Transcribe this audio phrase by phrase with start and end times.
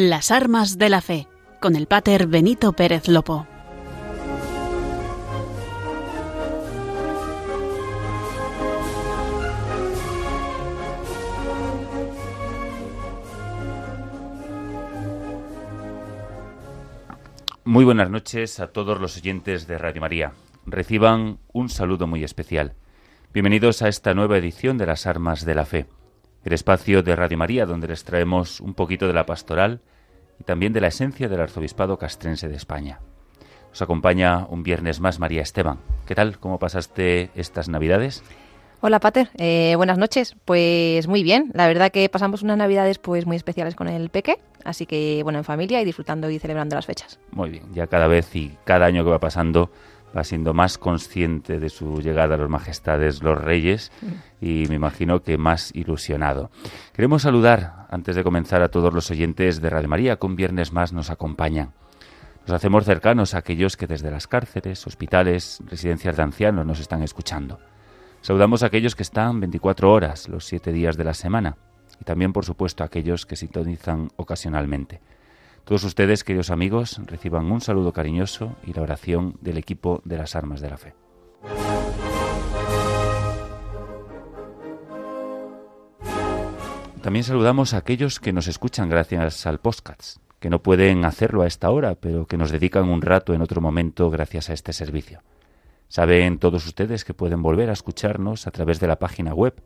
[0.00, 1.26] Las armas de la fe,
[1.60, 3.48] con el pater Benito Pérez Lopo.
[17.64, 20.32] Muy buenas noches a todos los oyentes de Radio María.
[20.64, 22.74] Reciban un saludo muy especial.
[23.34, 25.88] Bienvenidos a esta nueva edición de Las Armas de la Fe
[26.44, 29.80] el espacio de Radio María donde les traemos un poquito de la pastoral
[30.40, 33.00] y también de la esencia del arzobispado castrense de España.
[33.70, 35.78] Nos acompaña un viernes más María Esteban.
[36.06, 36.38] ¿Qué tal?
[36.38, 38.22] ¿Cómo pasaste estas Navidades?
[38.80, 40.36] Hola Pater, eh, buenas noches.
[40.44, 44.38] Pues muy bien, la verdad que pasamos unas Navidades pues muy especiales con el Peque,
[44.64, 47.18] así que bueno, en familia y disfrutando y celebrando las fechas.
[47.32, 49.72] Muy bien, ya cada vez y cada año que va pasando
[50.16, 53.92] va siendo más consciente de su llegada a los majestades los reyes
[54.40, 56.50] y me imagino que más ilusionado.
[56.92, 60.72] Queremos saludar, antes de comenzar, a todos los oyentes de Radio María que un viernes
[60.72, 61.72] más nos acompañan.
[62.46, 67.02] Nos hacemos cercanos a aquellos que desde las cárceles, hospitales, residencias de ancianos nos están
[67.02, 67.58] escuchando.
[68.22, 71.56] Saludamos a aquellos que están 24 horas, los siete días de la semana,
[72.00, 75.00] y también, por supuesto, a aquellos que sintonizan ocasionalmente.
[75.68, 80.34] Todos ustedes, queridos amigos, reciban un saludo cariñoso y la oración del equipo de las
[80.34, 80.94] armas de la fe.
[87.02, 91.46] También saludamos a aquellos que nos escuchan gracias al podcast, que no pueden hacerlo a
[91.46, 95.20] esta hora, pero que nos dedican un rato en otro momento gracias a este servicio.
[95.88, 99.62] Saben todos ustedes que pueden volver a escucharnos a través de la página web,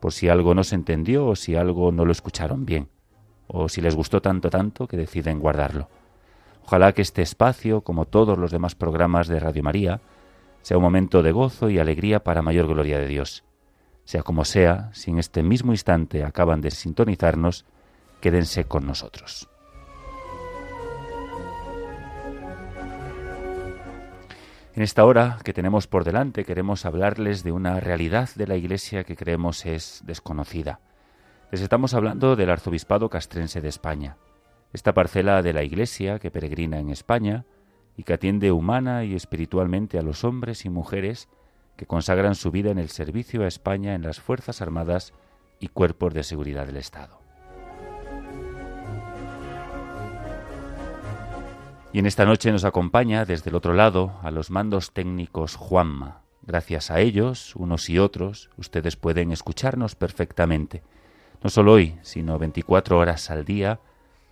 [0.00, 2.88] por si algo no se entendió o si algo no lo escucharon bien
[3.56, 5.88] o si les gustó tanto tanto que deciden guardarlo.
[6.64, 10.00] Ojalá que este espacio, como todos los demás programas de Radio María,
[10.62, 13.44] sea un momento de gozo y alegría para mayor gloria de Dios.
[14.04, 17.64] Sea como sea, si en este mismo instante acaban de sintonizarnos,
[18.20, 19.48] quédense con nosotros.
[24.74, 29.04] En esta hora que tenemos por delante queremos hablarles de una realidad de la Iglesia
[29.04, 30.80] que creemos es desconocida
[31.54, 34.16] les estamos hablando del arzobispado castrense de España,
[34.72, 37.44] esta parcela de la Iglesia que peregrina en España
[37.96, 41.28] y que atiende humana y espiritualmente a los hombres y mujeres
[41.76, 45.14] que consagran su vida en el servicio a España en las Fuerzas Armadas
[45.60, 47.20] y cuerpos de seguridad del Estado.
[51.92, 56.22] Y en esta noche nos acompaña desde el otro lado a los mandos técnicos Juanma.
[56.42, 60.82] Gracias a ellos, unos y otros, ustedes pueden escucharnos perfectamente
[61.44, 63.78] no solo hoy, sino 24 horas al día,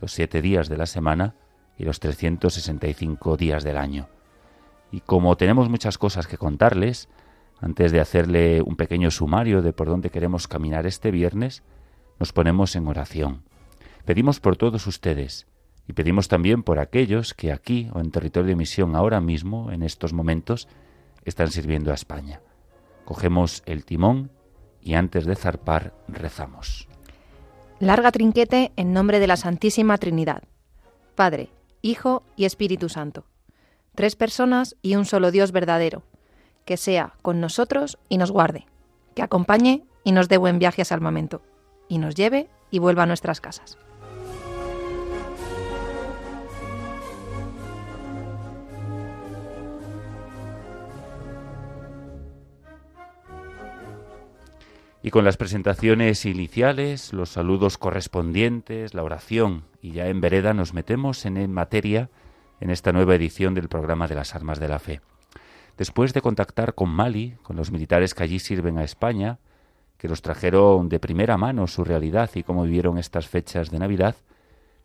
[0.00, 1.34] los siete días de la semana
[1.76, 4.08] y los 365 días del año.
[4.90, 7.10] Y como tenemos muchas cosas que contarles,
[7.60, 11.62] antes de hacerle un pequeño sumario de por dónde queremos caminar este viernes,
[12.18, 13.42] nos ponemos en oración.
[14.06, 15.46] Pedimos por todos ustedes
[15.86, 19.82] y pedimos también por aquellos que aquí o en territorio de misión ahora mismo, en
[19.82, 20.66] estos momentos,
[21.26, 22.40] están sirviendo a España.
[23.04, 24.30] Cogemos el timón
[24.80, 26.88] y antes de zarpar rezamos.
[27.82, 30.44] Larga trinquete en nombre de la Santísima Trinidad,
[31.16, 31.48] Padre,
[31.80, 33.24] Hijo y Espíritu Santo.
[33.96, 36.04] Tres personas y un solo Dios verdadero,
[36.64, 38.66] que sea con nosotros y nos guarde,
[39.16, 41.42] que acompañe y nos dé buen viaje a Salmamento,
[41.88, 43.76] y nos lleve y vuelva a nuestras casas.
[55.04, 60.74] Y con las presentaciones iniciales, los saludos correspondientes, la oración y ya en vereda nos
[60.74, 62.08] metemos en materia
[62.60, 65.00] en esta nueva edición del programa de las armas de la fe.
[65.76, 69.40] Después de contactar con Mali, con los militares que allí sirven a España,
[69.98, 74.14] que nos trajeron de primera mano su realidad y cómo vivieron estas fechas de Navidad,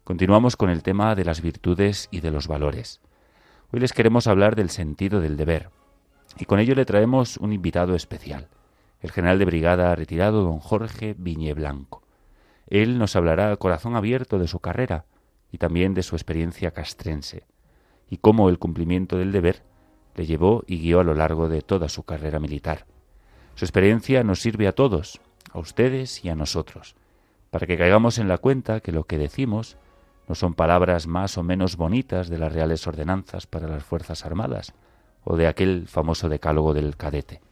[0.04, 3.02] continuamos con el tema de las virtudes y de los valores.
[3.72, 5.70] Hoy les queremos hablar del sentido del deber,
[6.40, 8.48] y con ello le traemos un invitado especial
[9.08, 12.04] el general de brigada retirado don Jorge Viñe Blanco.
[12.68, 15.06] Él nos hablará a corazón abierto de su carrera
[15.50, 17.46] y también de su experiencia castrense,
[18.10, 19.64] y cómo el cumplimiento del deber
[20.16, 22.86] le llevó y guió a lo largo de toda su carrera militar.
[23.56, 25.22] Su experiencia nos sirve a todos,
[25.54, 26.98] a ustedes y a nosotros,
[27.50, 29.78] para que caigamos en la cuenta que lo que decimos
[30.28, 34.74] no son palabras más o menos bonitas de las reales ordenanzas para las Fuerzas Armadas
[35.24, 37.47] o de aquel famoso decálogo del cadete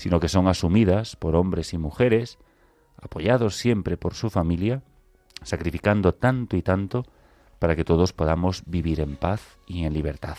[0.00, 2.38] sino que son asumidas por hombres y mujeres,
[3.02, 4.82] apoyados siempre por su familia,
[5.42, 7.04] sacrificando tanto y tanto
[7.58, 10.38] para que todos podamos vivir en paz y en libertad.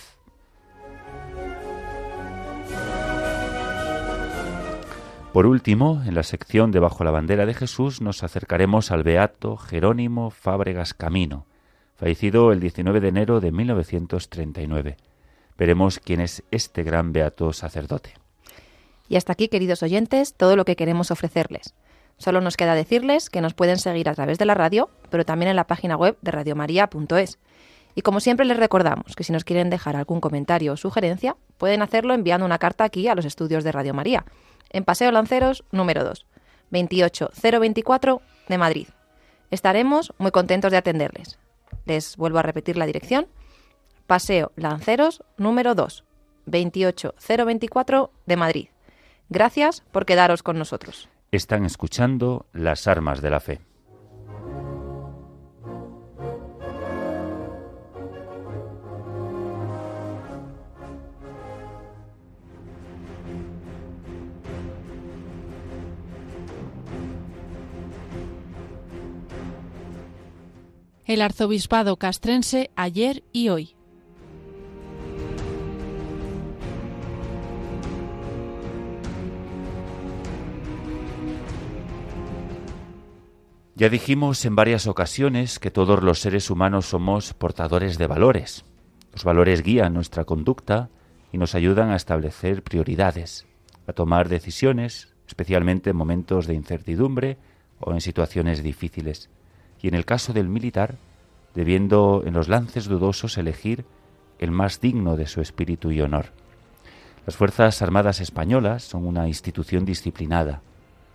[5.31, 9.57] Por último, en la sección de Bajo la bandera de Jesús nos acercaremos al beato
[9.57, 11.45] Jerónimo Fábregas Camino,
[11.97, 14.97] fallecido el 19 de enero de 1939.
[15.55, 18.20] Veremos quién es este gran beato sacerdote.
[19.11, 21.73] Y hasta aquí, queridos oyentes, todo lo que queremos ofrecerles.
[22.17, 25.49] Solo nos queda decirles que nos pueden seguir a través de la radio, pero también
[25.49, 27.37] en la página web de radiomaria.es.
[27.93, 31.81] Y como siempre les recordamos que si nos quieren dejar algún comentario o sugerencia, pueden
[31.81, 34.23] hacerlo enviando una carta aquí a los estudios de Radio María,
[34.69, 36.25] en Paseo Lanceros número 2,
[36.69, 38.87] 28024 de Madrid.
[39.49, 41.37] Estaremos muy contentos de atenderles.
[41.83, 43.27] Les vuelvo a repetir la dirección.
[44.07, 46.05] Paseo Lanceros número 2,
[46.45, 48.70] 28024 de Madrid.
[49.33, 51.07] Gracias por quedaros con nosotros.
[51.31, 53.61] Están escuchando las armas de la fe.
[71.05, 73.75] El arzobispado castrense ayer y hoy.
[83.81, 88.63] Ya dijimos en varias ocasiones que todos los seres humanos somos portadores de valores.
[89.11, 90.89] Los valores guían nuestra conducta
[91.31, 93.47] y nos ayudan a establecer prioridades,
[93.87, 97.39] a tomar decisiones, especialmente en momentos de incertidumbre
[97.79, 99.31] o en situaciones difíciles
[99.81, 100.97] y en el caso del militar,
[101.55, 103.83] debiendo en los lances dudosos elegir
[104.37, 106.27] el más digno de su espíritu y honor.
[107.25, 110.61] Las Fuerzas Armadas Españolas son una institución disciplinada,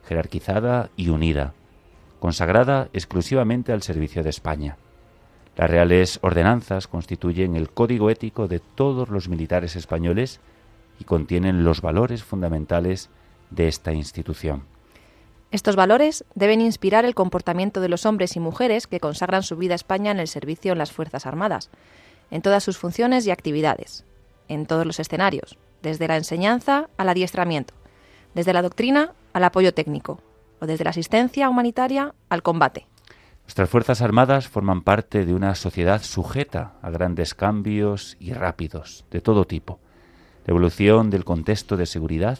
[0.08, 1.54] jerarquizada y unida,
[2.26, 4.76] consagrada exclusivamente al servicio de España.
[5.56, 10.40] Las reales ordenanzas constituyen el código ético de todos los militares españoles
[10.98, 13.10] y contienen los valores fundamentales
[13.50, 14.64] de esta institución.
[15.52, 19.74] Estos valores deben inspirar el comportamiento de los hombres y mujeres que consagran su vida
[19.74, 21.70] a España en el servicio en las Fuerzas Armadas,
[22.32, 24.04] en todas sus funciones y actividades,
[24.48, 27.72] en todos los escenarios, desde la enseñanza al adiestramiento,
[28.34, 30.20] desde la doctrina al apoyo técnico,
[30.60, 32.86] o desde la asistencia humanitaria al combate.
[33.44, 39.20] Nuestras Fuerzas Armadas forman parte de una sociedad sujeta a grandes cambios y rápidos, de
[39.20, 39.78] todo tipo.
[40.46, 42.38] La evolución del contexto de seguridad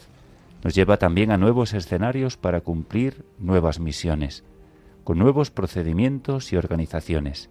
[0.63, 4.43] nos lleva también a nuevos escenarios para cumplir nuevas misiones,
[5.03, 7.49] con nuevos procedimientos y organizaciones.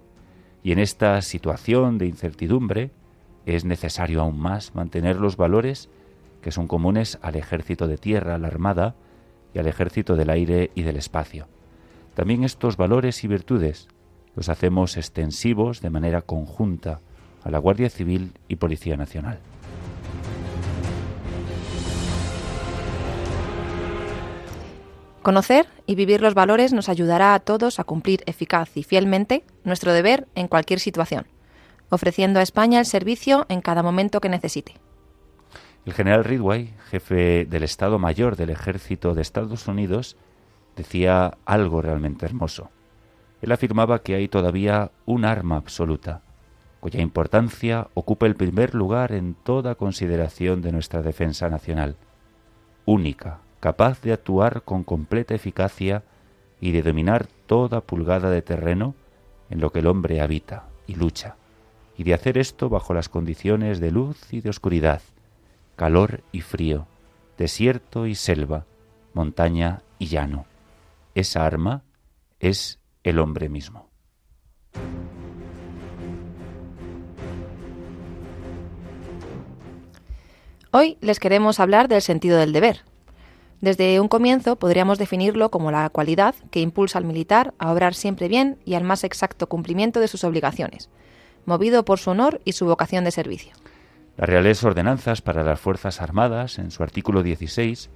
[0.62, 2.90] Y en esta situación de incertidumbre
[3.46, 5.88] es necesario aún más mantener los valores
[6.42, 8.96] que son comunes al ejército de tierra, a la armada
[9.56, 11.48] y al ejército del aire y del espacio.
[12.14, 13.88] También estos valores y virtudes
[14.34, 17.00] los hacemos extensivos de manera conjunta
[17.42, 19.38] a la Guardia Civil y Policía Nacional.
[25.22, 29.94] Conocer y vivir los valores nos ayudará a todos a cumplir eficaz y fielmente nuestro
[29.94, 31.28] deber en cualquier situación,
[31.88, 34.74] ofreciendo a España el servicio en cada momento que necesite.
[35.86, 40.16] El general Ridgway, jefe del Estado Mayor del Ejército de Estados Unidos,
[40.74, 42.70] decía algo realmente hermoso.
[43.40, 46.22] Él afirmaba que hay todavía un arma absoluta,
[46.80, 51.94] cuya importancia ocupa el primer lugar en toda consideración de nuestra defensa nacional,
[52.84, 56.02] única, capaz de actuar con completa eficacia
[56.60, 58.96] y de dominar toda pulgada de terreno
[59.50, 61.36] en lo que el hombre habita y lucha,
[61.96, 65.00] y de hacer esto bajo las condiciones de luz y de oscuridad,
[65.76, 66.86] calor y frío,
[67.38, 68.66] desierto y selva,
[69.14, 70.46] montaña y llano.
[71.14, 71.84] Esa arma
[72.40, 73.88] es el hombre mismo.
[80.72, 82.82] Hoy les queremos hablar del sentido del deber,
[83.60, 88.28] desde un comienzo podríamos definirlo como la cualidad que impulsa al militar a obrar siempre
[88.28, 90.90] bien y al más exacto cumplimiento de sus obligaciones,
[91.46, 93.54] movido por su honor y su vocación de servicio.
[94.16, 97.90] Las Reales Ordenanzas para las Fuerzas Armadas, en su artículo 16,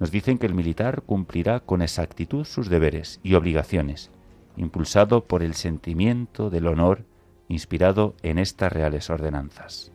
[0.00, 4.10] nos dicen que el militar cumplirá con exactitud sus deberes y obligaciones,
[4.58, 7.06] impulsado por el sentimiento del honor
[7.48, 9.90] inspirado en estas Reales Ordenanzas.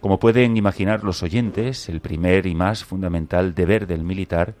[0.00, 4.54] Como pueden imaginar los oyentes, el primer y más fundamental deber del militar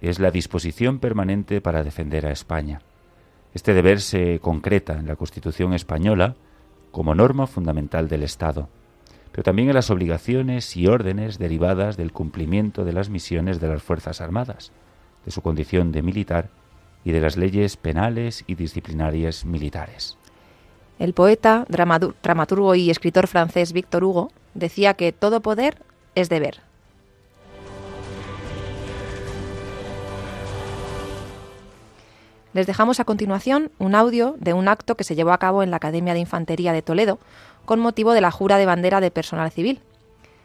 [0.00, 2.80] es la disposición permanente para defender a España.
[3.54, 6.36] Este deber se concreta en la Constitución española
[6.92, 8.68] como norma fundamental del Estado,
[9.32, 13.82] pero también en las obligaciones y órdenes derivadas del cumplimiento de las misiones de las
[13.82, 14.72] Fuerzas Armadas,
[15.24, 16.48] de su condición de militar
[17.04, 20.18] y de las leyes penales y disciplinarias militares.
[20.98, 25.78] El poeta, dramaturgo y escritor francés Victor Hugo decía que todo poder
[26.14, 26.67] es deber.
[32.54, 35.70] Les dejamos a continuación un audio de un acto que se llevó a cabo en
[35.70, 37.18] la Academia de Infantería de Toledo
[37.66, 39.82] con motivo de la jura de bandera de personal civil.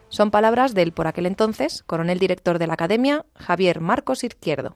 [0.09, 4.75] Son palabras del por aquel entonces coronel director de la Academia, Javier Marcos Izquierdo.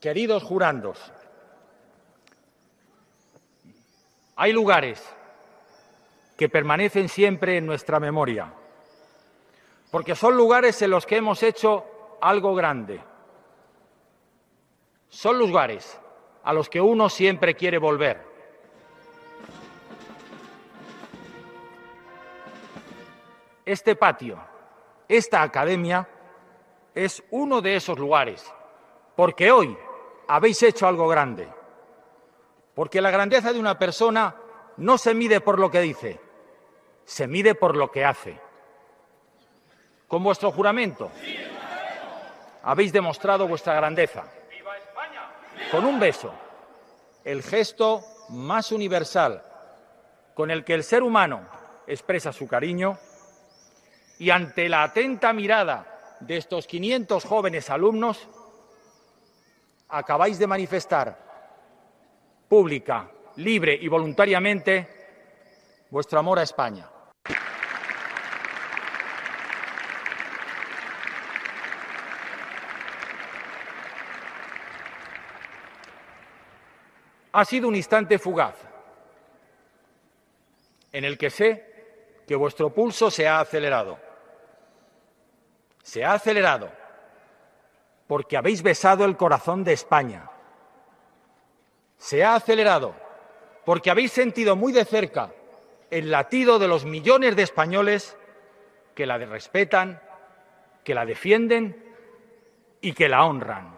[0.00, 1.12] Queridos jurandos,
[4.34, 5.02] hay lugares
[6.36, 8.52] que permanecen siempre en nuestra memoria,
[9.90, 11.84] porque son lugares en los que hemos hecho
[12.20, 13.00] algo grande.
[15.16, 15.98] Son lugares
[16.44, 18.22] a los que uno siempre quiere volver.
[23.64, 24.38] Este patio,
[25.08, 26.06] esta academia,
[26.94, 28.44] es uno de esos lugares,
[29.16, 29.74] porque hoy
[30.28, 31.48] habéis hecho algo grande.
[32.74, 34.36] Porque la grandeza de una persona
[34.76, 36.20] no se mide por lo que dice,
[37.06, 38.38] se mide por lo que hace.
[40.08, 41.10] Con vuestro juramento
[42.62, 44.26] habéis demostrado vuestra grandeza.
[45.70, 46.32] Con un beso,
[47.24, 49.42] el gesto más universal
[50.34, 51.40] con el que el ser humano
[51.86, 52.98] expresa su cariño,
[54.18, 58.28] y ante la atenta mirada de estos 500 jóvenes alumnos,
[59.88, 61.18] acabáis de manifestar
[62.48, 64.88] pública, libre y voluntariamente
[65.90, 66.88] vuestro amor a España.
[77.36, 78.54] Ha sido un instante fugaz
[80.90, 83.98] en el que sé que vuestro pulso se ha acelerado.
[85.82, 86.72] Se ha acelerado
[88.06, 90.30] porque habéis besado el corazón de España.
[91.98, 92.94] Se ha acelerado
[93.66, 95.30] porque habéis sentido muy de cerca
[95.90, 98.16] el latido de los millones de españoles
[98.94, 100.00] que la respetan,
[100.82, 101.94] que la defienden
[102.80, 103.76] y que la honran.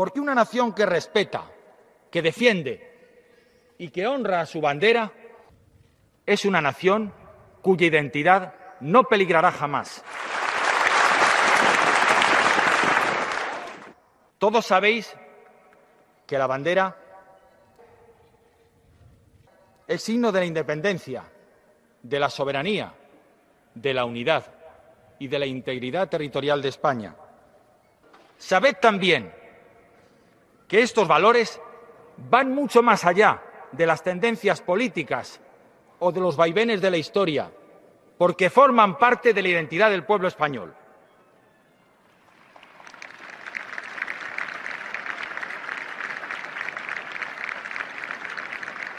[0.00, 1.44] Porque una nación que respeta,
[2.10, 5.12] que defiende y que honra a su bandera
[6.24, 7.12] es una nación
[7.60, 10.02] cuya identidad no peligrará jamás.
[14.38, 15.14] Todos sabéis
[16.26, 16.96] que la bandera
[19.86, 21.24] es signo de la independencia,
[22.02, 22.94] de la soberanía,
[23.74, 24.46] de la unidad
[25.18, 27.14] y de la integridad territorial de España.
[28.38, 29.38] Sabed también
[30.70, 31.60] que estos valores
[32.30, 35.40] van mucho más allá de las tendencias políticas
[35.98, 37.50] o de los vaivenes de la historia,
[38.16, 40.72] porque forman parte de la identidad del pueblo español.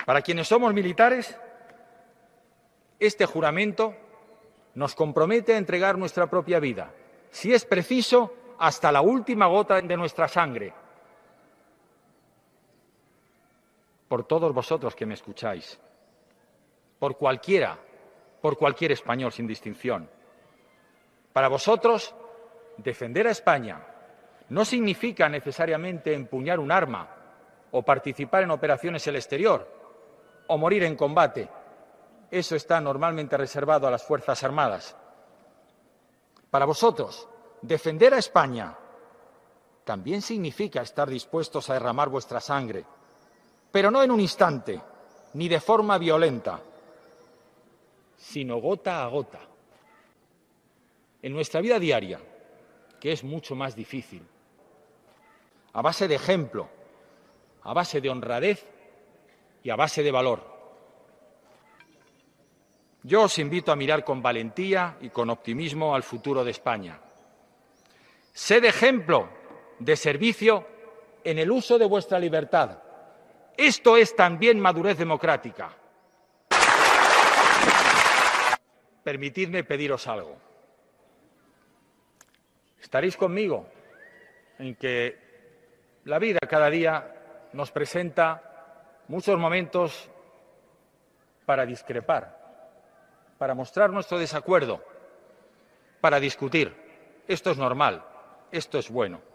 [0.05, 1.37] Para quienes somos militares,
[2.99, 3.95] este juramento
[4.75, 6.91] nos compromete a entregar nuestra propia vida,
[7.29, 10.80] si es preciso, hasta la última gota de nuestra sangre,
[14.11, 15.79] por todos vosotros que me escucháis,
[16.99, 17.79] por cualquiera,
[18.41, 20.09] por cualquier español sin distinción.
[21.31, 22.13] Para vosotros,
[22.75, 23.79] defender a España
[24.49, 27.07] no significa necesariamente empuñar un arma
[27.71, 29.65] o participar en operaciones en el exterior
[30.47, 31.47] o morir en combate.
[32.29, 34.93] Eso está normalmente reservado a las Fuerzas Armadas.
[36.49, 37.29] Para vosotros,
[37.61, 38.77] defender a España
[39.85, 42.85] también significa estar dispuestos a derramar vuestra sangre
[43.71, 44.81] pero no en un instante,
[45.33, 46.59] ni de forma violenta,
[48.17, 49.39] sino gota a gota.
[51.21, 52.19] En nuestra vida diaria,
[52.99, 54.23] que es mucho más difícil,
[55.73, 56.67] a base de ejemplo,
[57.63, 58.65] a base de honradez
[59.63, 60.51] y a base de valor.
[63.03, 66.99] Yo os invito a mirar con valentía y con optimismo al futuro de España.
[68.33, 69.29] Sed ejemplo
[69.79, 70.67] de servicio
[71.23, 72.90] en el uso de vuestra libertad
[73.67, 75.69] esto es también madurez democrática.
[79.03, 80.37] Permitidme pediros algo.
[82.81, 83.67] ¿Estaréis conmigo
[84.59, 85.17] en que
[86.05, 90.09] la vida cada día nos presenta muchos momentos
[91.45, 92.37] para discrepar,
[93.37, 94.83] para mostrar nuestro desacuerdo,
[95.99, 96.73] para discutir?
[97.27, 98.03] Esto es normal,
[98.51, 99.31] esto es bueno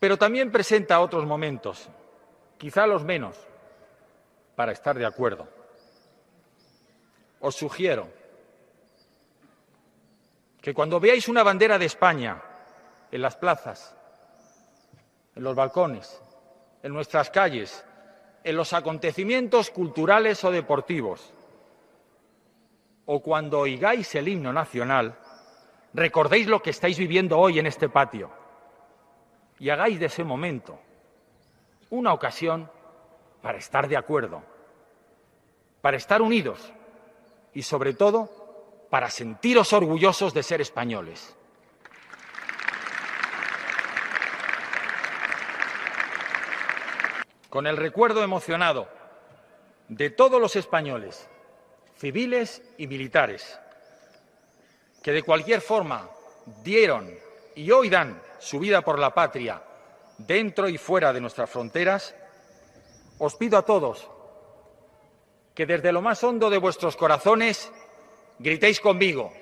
[0.00, 1.88] pero también presenta otros momentos,
[2.60, 3.38] quizá los menos,
[4.54, 5.48] para estar de acuerdo.
[7.40, 8.06] Os sugiero
[10.60, 12.42] que cuando veáis una bandera de España
[13.10, 13.96] en las plazas,
[15.34, 16.20] en los balcones,
[16.82, 17.82] en nuestras calles,
[18.44, 21.32] en los acontecimientos culturales o deportivos,
[23.06, 25.18] o cuando oigáis el himno nacional,
[25.94, 28.30] recordéis lo que estáis viviendo hoy en este patio
[29.58, 30.78] y hagáis de ese momento
[31.90, 32.70] una ocasión
[33.42, 34.42] para estar de acuerdo,
[35.80, 36.72] para estar unidos
[37.52, 41.36] y sobre todo para sentiros orgullosos de ser españoles.
[47.48, 48.88] Con el recuerdo emocionado
[49.88, 51.28] de todos los españoles,
[51.96, 53.58] civiles y militares,
[55.02, 56.08] que de cualquier forma
[56.62, 57.12] dieron
[57.56, 59.60] y hoy dan su vida por la patria
[60.26, 62.14] dentro y fuera de nuestras fronteras,
[63.18, 64.08] os pido a todos
[65.54, 67.70] que desde lo más hondo de vuestros corazones
[68.38, 69.32] gritéis conmigo,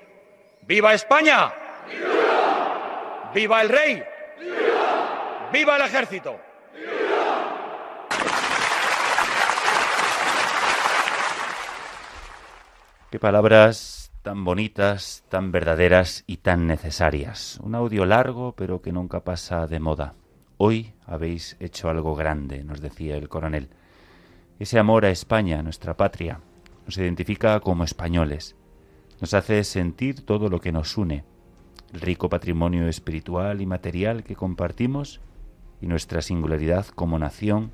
[0.63, 1.53] ¡Viva España!
[1.87, 4.03] ¡Viva, ¡Viva el rey!
[4.39, 6.39] ¡Viva, ¡Viva el ejército!
[13.09, 17.57] Qué palabras tan bonitas, tan verdaderas y tan necesarias.
[17.63, 20.13] Un audio largo, pero que nunca pasa de moda.
[20.61, 23.69] Hoy habéis hecho algo grande, nos decía el coronel.
[24.59, 26.41] Ese amor a España, nuestra patria,
[26.85, 28.57] nos identifica como españoles,
[29.21, 31.23] nos hace sentir todo lo que nos une,
[31.93, 35.21] el rico patrimonio espiritual y material que compartimos
[35.79, 37.71] y nuestra singularidad como nación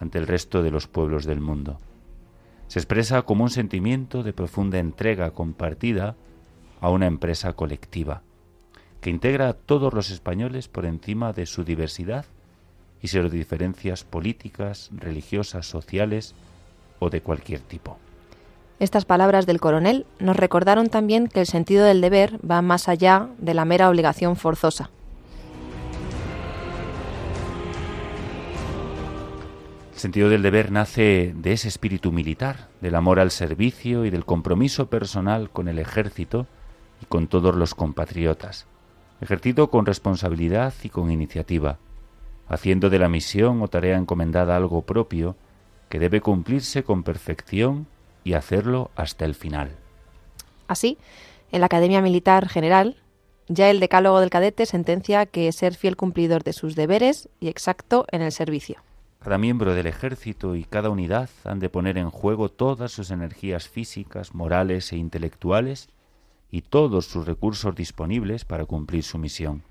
[0.00, 1.80] ante el resto de los pueblos del mundo.
[2.66, 6.16] Se expresa como un sentimiento de profunda entrega compartida
[6.80, 8.22] a una empresa colectiva,
[9.02, 12.24] que integra a todos los españoles por encima de su diversidad
[13.02, 16.36] y sus diferencias políticas, religiosas, sociales
[17.00, 17.98] o de cualquier tipo.
[18.78, 23.28] Estas palabras del coronel nos recordaron también que el sentido del deber va más allá
[23.38, 24.90] de la mera obligación forzosa.
[29.94, 34.24] El sentido del deber nace de ese espíritu militar, del amor al servicio y del
[34.24, 36.46] compromiso personal con el ejército
[37.00, 38.66] y con todos los compatriotas,
[39.22, 41.78] ejercido con responsabilidad y con iniciativa,
[42.48, 45.36] haciendo de la misión o tarea encomendada algo propio
[45.88, 47.86] que debe cumplirse con perfección
[48.24, 49.70] y hacerlo hasta el final.
[50.66, 50.98] Así,
[51.52, 52.96] en la Academia Militar General,
[53.46, 58.06] ya el Decálogo del Cadete sentencia que ser fiel cumplidor de sus deberes y exacto
[58.10, 58.82] en el servicio.
[59.22, 63.68] Cada miembro del ejército y cada unidad han de poner en juego todas sus energías
[63.68, 65.88] físicas, morales e intelectuales
[66.52, 69.62] y todos sus recursos disponibles para cumplir su misión,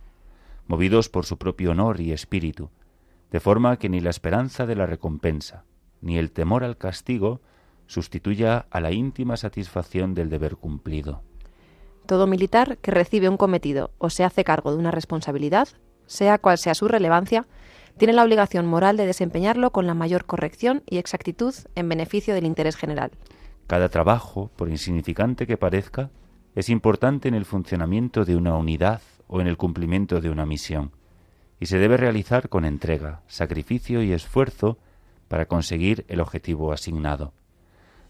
[0.67, 2.69] movidos por su propio honor y espíritu,
[3.29, 5.63] de forma que ni la esperanza de la recompensa,
[6.01, 7.39] ni el temor al castigo
[7.85, 11.21] sustituya a la íntima satisfacción del deber cumplido.
[12.07, 15.67] Todo militar que recibe un cometido o se hace cargo de una responsabilidad,
[16.07, 17.45] sea cual sea su relevancia,
[17.97, 22.45] tiene la obligación moral de desempeñarlo con la mayor corrección y exactitud en beneficio del
[22.45, 23.11] interés general.
[23.67, 26.09] Cada trabajo, por insignificante que parezca,
[26.55, 30.91] es importante en el funcionamiento de una unidad o en el cumplimiento de una misión,
[31.59, 34.77] y se debe realizar con entrega, sacrificio y esfuerzo
[35.27, 37.33] para conseguir el objetivo asignado.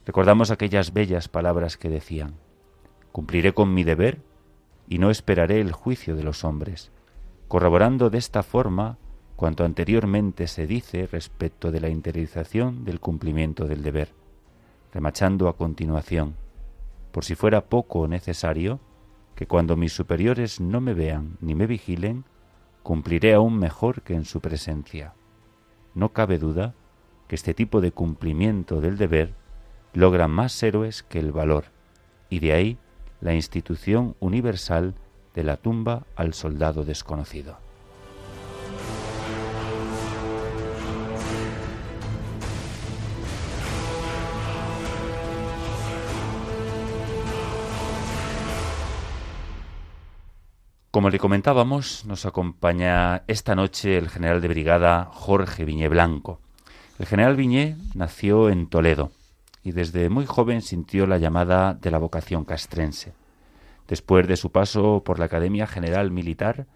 [0.05, 2.35] Recordamos aquellas bellas palabras que decían,
[3.11, 4.21] Cumpliré con mi deber
[4.87, 6.91] y no esperaré el juicio de los hombres,
[7.47, 8.97] corroborando de esta forma
[9.35, 14.09] cuanto anteriormente se dice respecto de la interiorización del cumplimiento del deber,
[14.93, 16.35] remachando a continuación,
[17.11, 18.79] por si fuera poco necesario,
[19.35, 22.25] que cuando mis superiores no me vean ni me vigilen,
[22.83, 25.13] cumpliré aún mejor que en su presencia.
[25.93, 26.73] No cabe duda
[27.27, 29.33] que este tipo de cumplimiento del deber
[29.93, 31.65] logra más héroes que el valor,
[32.29, 32.77] y de ahí
[33.19, 34.95] la institución universal
[35.33, 37.57] de la tumba al soldado desconocido.
[50.91, 56.41] Como le comentábamos, nos acompaña esta noche el general de brigada Jorge Viñé Blanco.
[56.99, 59.09] El general Viñé nació en Toledo
[59.63, 63.13] y desde muy joven sintió la llamada de la vocación castrense.
[63.87, 66.67] Después de su paso por la Academia General Militar,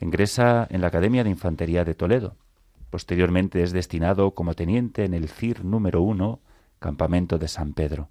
[0.00, 2.36] ingresa en la Academia de Infantería de Toledo.
[2.90, 6.38] Posteriormente es destinado como teniente en el CIR número 1,
[6.78, 8.08] Campamento de San Pedro.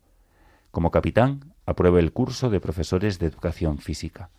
[0.71, 4.29] Como capitán, aprueba el curso de profesores de educación física.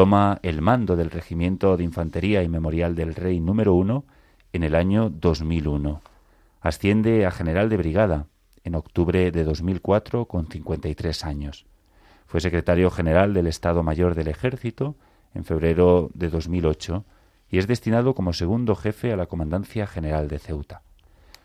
[0.00, 4.06] Toma el mando del Regimiento de Infantería y Memorial del Rey número 1
[4.54, 6.00] en el año 2001.
[6.62, 8.26] Asciende a general de brigada
[8.64, 11.66] en octubre de 2004 con 53 años.
[12.24, 14.96] Fue secretario general del Estado Mayor del Ejército
[15.34, 17.04] en febrero de 2008
[17.50, 20.80] y es destinado como segundo jefe a la Comandancia General de Ceuta.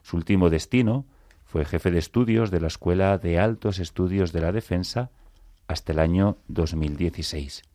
[0.02, 1.04] Su último destino
[1.44, 5.10] fue jefe de estudios de la Escuela de Altos Estudios de la Defensa
[5.68, 7.75] hasta el año 2016.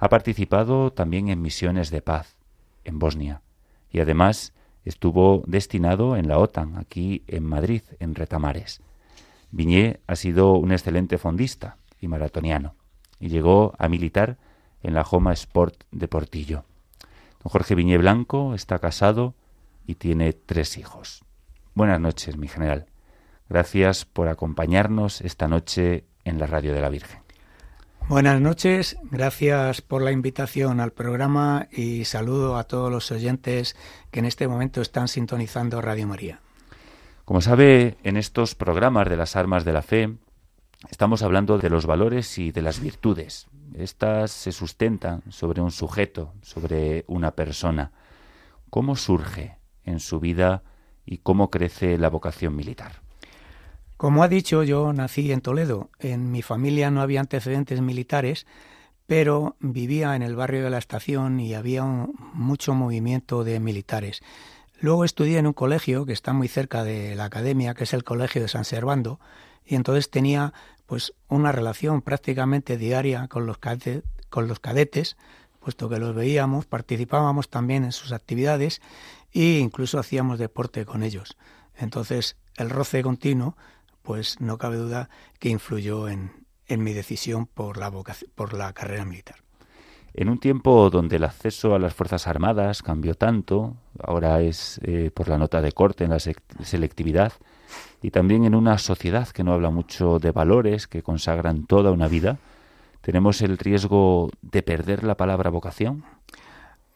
[0.00, 2.34] Ha participado también en misiones de paz
[2.84, 3.42] en Bosnia
[3.92, 4.54] y además
[4.86, 8.80] estuvo destinado en la OTAN, aquí en Madrid, en Retamares.
[9.50, 12.74] Viñé ha sido un excelente fondista y maratoniano
[13.18, 14.38] y llegó a militar
[14.82, 16.64] en la Joma Sport de Portillo.
[17.44, 19.34] Don Jorge Viñé Blanco está casado
[19.86, 21.22] y tiene tres hijos.
[21.74, 22.86] Buenas noches, mi general.
[23.50, 27.29] Gracias por acompañarnos esta noche en la Radio de la Virgen.
[28.08, 33.76] Buenas noches, gracias por la invitación al programa y saludo a todos los oyentes
[34.10, 36.40] que en este momento están sintonizando Radio María.
[37.24, 40.16] Como sabe, en estos programas de las armas de la fe
[40.90, 43.46] estamos hablando de los valores y de las virtudes.
[43.74, 47.92] Estas se sustentan sobre un sujeto, sobre una persona.
[48.68, 50.62] ¿Cómo surge en su vida
[51.06, 53.00] y cómo crece la vocación militar?
[54.00, 55.90] Como ha dicho, yo nací en Toledo.
[55.98, 58.46] En mi familia no había antecedentes militares,
[59.06, 64.22] pero vivía en el barrio de la estación y había mucho movimiento de militares.
[64.80, 68.02] Luego estudié en un colegio que está muy cerca de la academia, que es el
[68.02, 69.20] Colegio de San Servando,
[69.66, 70.54] y entonces tenía
[70.86, 75.18] pues una relación prácticamente diaria con los, cadetes, con los cadetes,
[75.58, 78.80] puesto que los veíamos, participábamos también en sus actividades
[79.34, 81.36] e incluso hacíamos deporte con ellos.
[81.76, 83.58] Entonces, el roce continuo
[84.02, 85.08] pues no cabe duda
[85.38, 86.32] que influyó en,
[86.68, 89.36] mi decisión por la, por la carrera militar.
[90.14, 95.10] En un tiempo donde el acceso a las Fuerzas Armadas cambió tanto, ahora es eh,
[95.14, 97.32] por la nota de corte en la selectividad,
[98.02, 102.08] y también en una sociedad que no habla mucho de valores que consagran toda una
[102.08, 102.38] vida,
[103.02, 106.04] ¿tenemos el riesgo de perder la palabra vocación?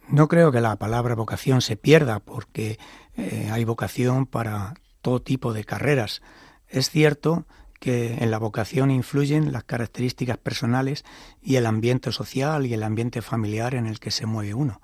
[0.09, 2.79] No creo que la palabra vocación se pierda porque
[3.17, 6.23] eh, hay vocación para todo tipo de carreras.
[6.69, 7.47] Es cierto
[7.81, 11.05] que en la vocación influyen las características personales
[11.43, 14.81] y el ambiente social y el ambiente familiar en el que se mueve uno.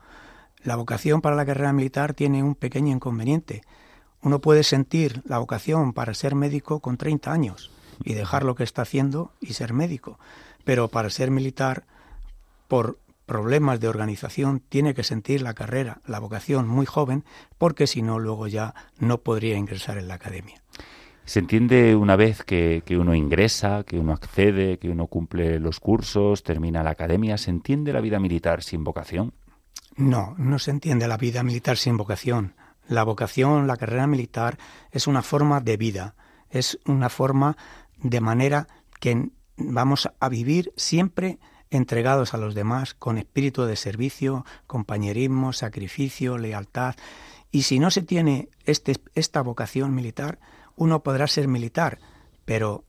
[0.62, 3.62] La vocación para la carrera militar tiene un pequeño inconveniente.
[4.21, 7.71] Uno puede sentir la vocación para ser médico con 30 años
[8.05, 10.19] y dejar lo que está haciendo y ser médico,
[10.64, 11.85] pero para ser militar,
[12.69, 17.25] por problemas de organización, tiene que sentir la carrera, la vocación muy joven,
[17.57, 20.61] porque si no, luego ya no podría ingresar en la academia.
[21.31, 26.43] ¿Se entiende una vez que, uno ingresa, que uno accede, que uno cumple los cursos,
[26.43, 27.38] termina la academia?
[27.38, 29.33] ¿Se entiende la vida militar sin vocación?
[29.95, 32.57] No, no se entiende la vida militar sin vocación.
[32.88, 34.59] La vocación, la carrera militar,
[34.90, 36.16] es una forma de vida,
[36.49, 37.57] es una forma
[37.99, 38.66] de manera
[38.99, 41.38] que vamos a vivir siempre
[41.71, 46.97] entregados a los demás con espíritu de servicio, compañerismo, sacrificio, lealtad.
[47.53, 50.40] Y si no se tiene este, esta vocación militar,
[50.81, 51.99] uno podrá ser militar,
[52.47, 52.85] pero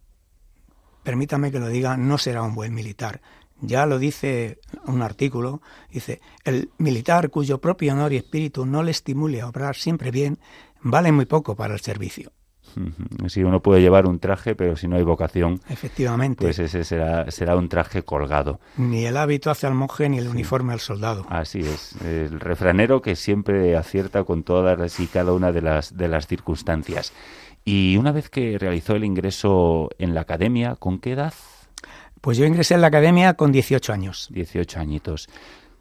[1.04, 3.22] permítame que lo diga, no será un buen militar.
[3.60, 8.92] Ya lo dice un artículo, dice, el militar cuyo propio honor y espíritu no le
[8.92, 10.40] estimule a obrar siempre bien,
[10.82, 12.32] vale muy poco para el servicio.
[13.28, 17.30] Si uno puede llevar un traje, pero si no hay vocación, efectivamente, pues ese será,
[17.32, 18.60] será un traje colgado.
[18.78, 21.26] Ni el hábito hace al monje ni el uniforme al soldado.
[21.30, 26.08] Así es, el refranero que siempre acierta con todas y cada una de las, de
[26.08, 27.14] las circunstancias.
[27.64, 31.34] Y una vez que realizó el ingreso en la academia, ¿con qué edad?
[32.20, 34.30] Pues yo ingresé en la academia con 18 años.
[34.32, 35.30] 18 añitos.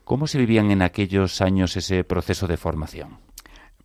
[0.04, 3.18] ¿Cómo se vivían en aquellos años ese proceso de formación?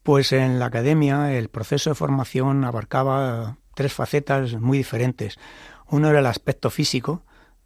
[0.06, 5.39] Pues en la academia el proceso de formación abarcaba tres facetas muy diferentes.
[5.89, 7.24] Uno era el aspecto físico,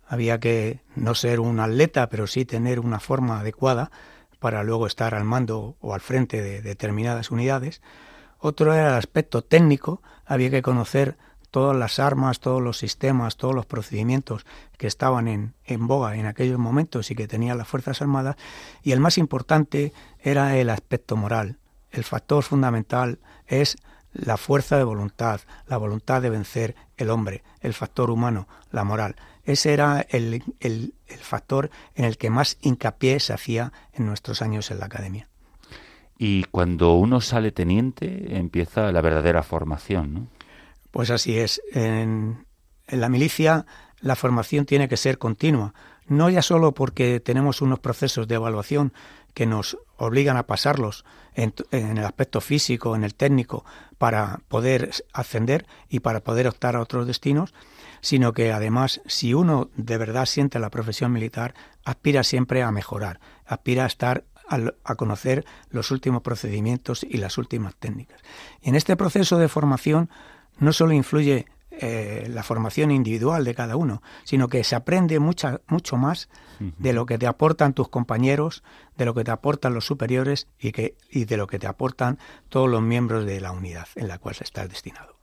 [0.08, 3.92] había que no ser un atleta, pero sí tener una forma adecuada
[4.40, 7.82] para luego estar al mando o al frente de determinadas unidades.
[8.38, 11.18] Otro era el aspecto técnico, había que conocer
[11.52, 14.46] todas las armas, todos los sistemas, todos los procedimientos
[14.78, 18.38] que estaban en, en, boga en aquellos momentos y que tenían las Fuerzas Armadas.
[18.82, 21.60] Y el más importante era el aspecto moral.
[21.92, 23.78] El factor fundamental es
[24.12, 29.16] la fuerza de voluntad, la voluntad de vencer el hombre, el factor humano, la moral.
[29.44, 34.42] Ese era el, el, el factor en el que más hincapié se hacía en nuestros
[34.42, 35.28] años en la academia.
[36.18, 40.28] Y cuando uno sale teniente empieza la verdadera formación, ¿no?
[40.92, 41.62] Pues así es.
[41.72, 42.46] En,
[42.88, 43.66] la milicia
[44.02, 45.74] la formación tiene que ser continua,
[46.08, 48.94] no ya solo porque tenemos unos procesos de evaluación
[49.34, 53.66] que nos obligan a pasarlos en, en, el aspecto físico, en el técnico,
[53.98, 57.54] para poder ascender y para poder optar a otros destinos,
[58.02, 63.20] sino que además, si uno de verdad siente la profesión militar, aspira siempre a mejorar,
[63.46, 64.24] aspira a estar
[64.84, 68.20] a, conocer los últimos procedimientos y las últimas técnicas.
[68.62, 70.10] Y en este proceso de formación
[70.58, 71.46] no solo influye
[71.82, 76.28] eh, la formación individual de cada uno, sino que se aprende mucha, mucho más
[76.60, 78.64] de lo que te aportan tus compañeros,
[78.98, 82.20] de lo que te aportan los superiores y, que, y de lo que te aportan
[82.50, 85.16] todos los miembros de la unidad en la cual estás destinado.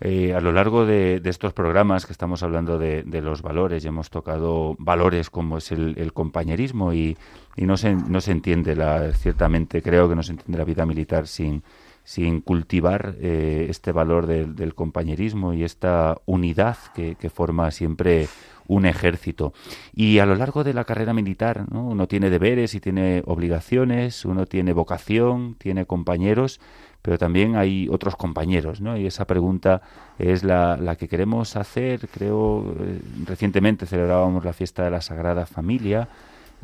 [0.00, 4.10] Eh, a lo largo de, estos programas que estamos hablando de, los valores y hemos
[4.10, 7.18] tocado valores como es el, compañerismo y,
[7.56, 11.26] no, se, no se entiende, la, ciertamente creo que no se entiende la vida militar
[11.26, 11.64] sin,
[12.04, 18.28] sin cultivar eh, este valor del, compañerismo y esta unidad que, forma siempre
[18.66, 19.52] un ejército.
[19.94, 24.46] Y a lo largo de la carrera militar, uno tiene deberes y tiene obligaciones, uno
[24.46, 26.60] tiene vocación, tiene compañeros,
[27.02, 28.96] pero también hay otros compañeros, ¿no?
[28.96, 29.82] Y esa pregunta
[30.18, 32.08] es la, la que queremos hacer.
[32.08, 36.08] Creo, eh, recientemente celebrábamos la fiesta de la Sagrada Familia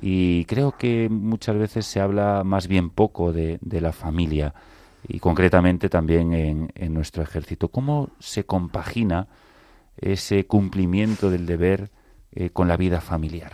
[0.01, 4.55] y creo que muchas veces se habla más bien poco de, de la familia
[5.09, 7.69] y concretamente también en, nuestro ejército.
[7.69, 9.29] ¿Cómo se compagina
[9.97, 11.91] ese cumplimiento del deber
[12.33, 13.53] eh, con la vida familiar?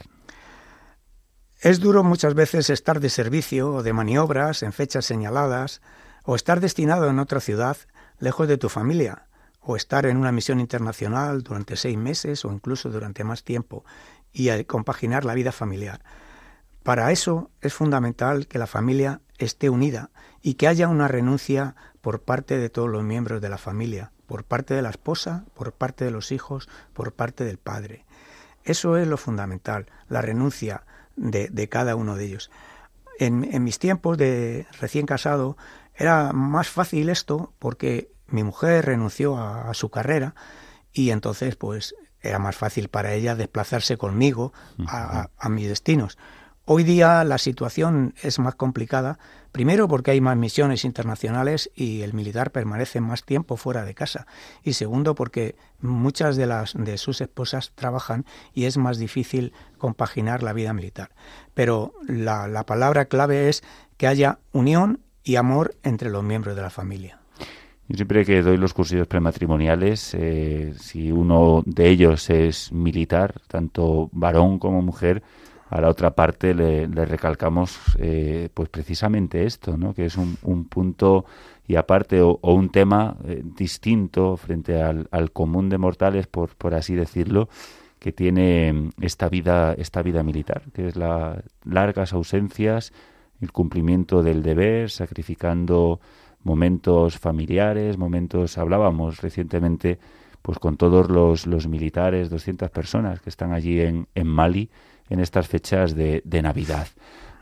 [1.60, 5.80] Es duro muchas veces estar de servicio o de maniobras en fechas señaladas,
[6.24, 7.76] o estar destinado en otra ciudad
[8.18, 9.26] lejos de tu familia,
[9.60, 13.84] o estar en una misión internacional durante seis meses o incluso durante más tiempo,
[14.32, 16.02] y compaginar la vida familiar.
[16.82, 22.22] Para eso es fundamental que la familia esté unida y que haya una renuncia por
[22.22, 26.04] parte de todos los miembros de la familia, por parte de la esposa, por parte
[26.04, 28.04] de los hijos, por parte del padre.
[28.64, 30.84] Eso es lo fundamental, la renuncia
[31.16, 32.50] de, cada uno de ellos.
[33.18, 35.56] En, en, mis tiempos de recién casado
[35.94, 40.34] era más fácil esto porque mi mujer renunció a, su carrera
[40.92, 44.52] y entonces pues era más fácil para ella desplazarse conmigo
[44.86, 46.18] a, a, mis destinos.
[46.64, 49.18] Hoy día la situación es más complicada,
[49.50, 54.28] primero porque hay más misiones internacionales y el militar permanece más tiempo fuera de casa,
[54.62, 60.44] y segundo porque muchas de las de sus esposas trabajan y es más difícil compaginar
[60.44, 61.10] la vida militar.
[61.52, 63.64] Pero la, la palabra clave es
[63.96, 67.18] que haya unión y amor entre los miembros de la familia.
[67.88, 74.08] Yo siempre que doy los cursillos prematrimoniales, eh, si uno de ellos es militar, tanto
[74.12, 75.24] varón como mujer,
[75.72, 79.94] a la otra parte le, recalcamos eh, pues precisamente esto, ¿no?
[79.94, 81.24] que es un, punto
[81.66, 87.48] y aparte o, un tema eh, distinto frente al, común de mortales, por, así decirlo,
[87.98, 92.92] que tiene esta vida, esta vida militar, que es las largas ausencias,
[93.40, 96.00] el cumplimiento del deber, sacrificando
[96.42, 99.98] momentos familiares, momentos, hablábamos recientemente
[100.42, 104.68] pues con todos los, los militares, 200 personas que están allí en, en Mali
[105.08, 106.88] en estas fechas de, de Navidad.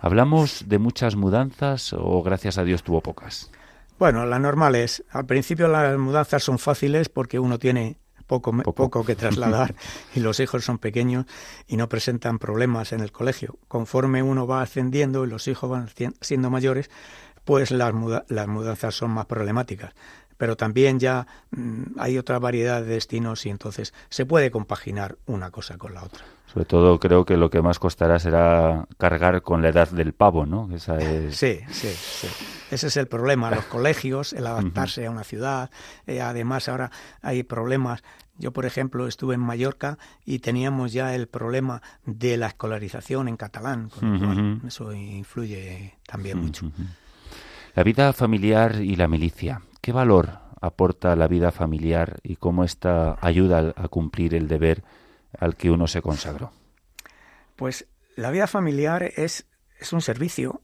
[0.01, 3.51] ¿Hablamos de muchas mudanzas o gracias a Dios tuvo pocas?
[3.99, 9.05] Bueno, la normal es, al principio las mudanzas son fáciles porque uno tiene poco, poco.
[9.05, 9.75] que trasladar
[10.15, 11.27] y los hijos son pequeños
[11.67, 13.59] y no presentan problemas en el colegio.
[13.69, 15.89] Conforme uno va ascendiendo y los hijos van
[16.21, 16.91] siendo mayores,
[17.45, 17.93] pues las,
[18.29, 19.93] las mudanzas son más problemáticas.
[20.41, 25.51] Pero también ya mm, hay otra variedad de destinos y entonces se puede compaginar una
[25.51, 26.25] cosa con la otra.
[26.47, 30.47] Sobre todo creo que lo que más costará será cargar con la edad del pavo,
[30.47, 30.75] ¿no?
[30.75, 31.37] Esa es...
[31.37, 32.27] Sí, sí, sí.
[32.71, 35.71] Ese es el problema, los colegios, el adaptarse a una ciudad.
[36.07, 38.03] Eh, además, ahora hay problemas
[38.39, 43.37] yo, por ejemplo, estuve en Mallorca y teníamos ya el problema de la escolarización en
[43.37, 46.73] catalán, con eso influye también mucho.
[47.75, 49.61] La vida familiar y la milicia.
[49.81, 54.85] ¿Qué valor aporta la vida familiar y cómo esta ayuda a cumplir el deber
[55.39, 56.53] al que uno se consagró?
[57.57, 59.47] Pues la vida familiar es,
[59.93, 60.61] un servicio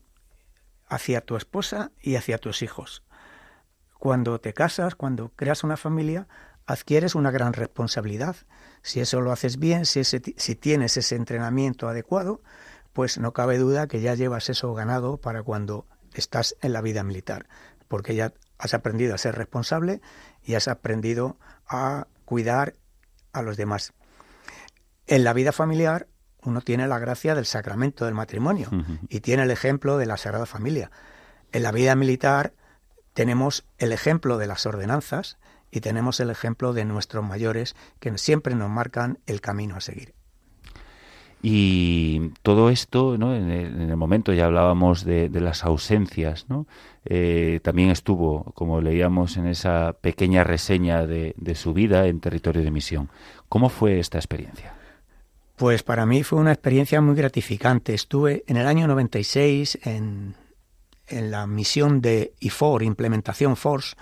[0.89, 3.03] hacia tu esposa y hacia tus hijos.
[3.99, 6.29] Cuando te casas, cuando creas una familia,
[6.67, 8.37] adquieres una gran responsabilidad.
[8.83, 12.43] Si eso lo haces bien, si tienes ese entrenamiento adecuado,
[12.93, 17.03] pues no cabe duda que ya llevas eso ganado para cuando estás en la vida
[17.03, 17.47] militar,
[17.89, 20.01] porque ya has aprendido a ser responsable
[20.42, 21.38] y has aprendido
[21.69, 22.75] a cuidar
[23.33, 23.92] a los demás.
[25.07, 26.09] En la vida familiar
[26.42, 28.71] uno tiene la gracia del sacramento del matrimonio
[29.09, 30.90] y tiene el ejemplo de la Sagrada Familia.
[31.53, 32.55] En la vida militar
[33.14, 35.38] tenemos el ejemplo de las ordenanzas
[35.71, 40.16] y tenemos el ejemplo de nuestros mayores que siempre nos marcan el camino a seguir.
[41.42, 43.35] Y todo esto, ¿no?
[43.35, 46.66] en, el, momento ya hablábamos de, las ausencias, ¿no?
[47.05, 52.70] Eh, también estuvo, como leíamos en esa pequeña reseña de, su vida en territorio de
[52.70, 53.11] misión.
[53.49, 54.75] ¿Cómo fue esta experiencia?
[55.57, 57.94] Pues para mí fue una experiencia muy gratificante.
[57.94, 60.35] Estuve en el año 96 en,
[61.07, 63.96] en la misión de IFOR, Implementación Force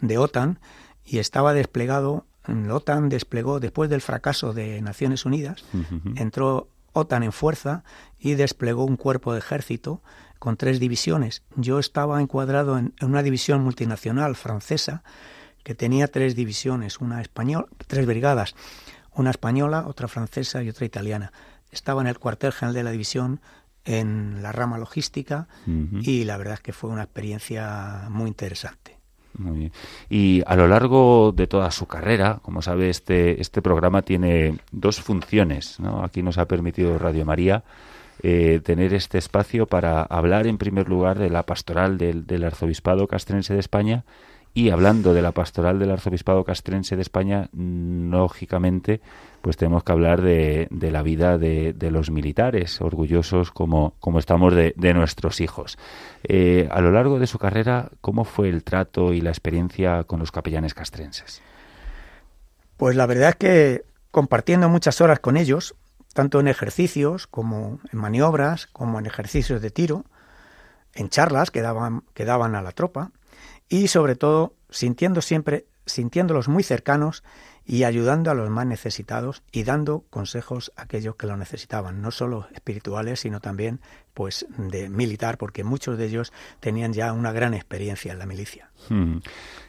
[0.00, 0.58] de OTAN,
[1.04, 5.64] y estaba desplegado, la OTAN desplegó, después del fracaso de Naciones Unidas,
[6.16, 7.84] entró OTAN en fuerza
[8.18, 10.02] y desplegó un cuerpo de ejército
[10.38, 11.42] con tres divisiones.
[11.56, 15.02] Yo estaba encuadrado en, una división multinacional francesa
[15.62, 18.54] que tenía tres divisiones, una española, tres brigadas
[19.12, 21.32] una española, otra francesa y otra italiana.
[21.70, 23.40] Estaba en el cuartel general de la división
[23.84, 28.99] en la rama logística y la verdad es que fue una experiencia muy interesante.
[29.38, 29.72] Muy bien.
[30.08, 35.00] Y a lo largo de toda su carrera, como sabe, este, este programa tiene dos
[35.00, 35.78] funciones.
[35.80, 36.04] ¿no?
[36.04, 37.62] Aquí nos ha permitido Radio María
[38.22, 43.06] eh, tener este espacio para hablar en primer lugar de la pastoral del, del Arzobispado
[43.06, 44.04] Castrense de España
[44.52, 49.00] y hablando de la pastoral del arzobispado castrense de España, lógicamente,
[49.42, 54.54] pues tenemos que hablar de, de la vida de, los militares, orgullosos como, como estamos
[54.54, 55.78] de, de nuestros hijos.
[56.24, 60.18] Eh, a lo largo de su carrera, ¿cómo fue el trato y la experiencia con
[60.18, 61.42] los capellanes castrenses?
[62.76, 65.76] Pues la verdad es que compartiendo muchas horas con ellos,
[66.12, 70.04] tanto en ejercicios como en maniobras, como en ejercicios de tiro,
[70.94, 73.12] en charlas que daban, que daban a la tropa,
[73.70, 77.22] y sobre todo sintiendo siempre, sintiéndolos muy cercanos
[77.64, 82.10] y ayudando a los más necesitados y dando consejos a aquellos que lo necesitaban, no
[82.10, 83.80] solo espirituales, sino también
[84.12, 88.70] pues de militar, porque muchos de ellos tenían ya una gran experiencia en la milicia.
[88.88, 89.18] Hmm.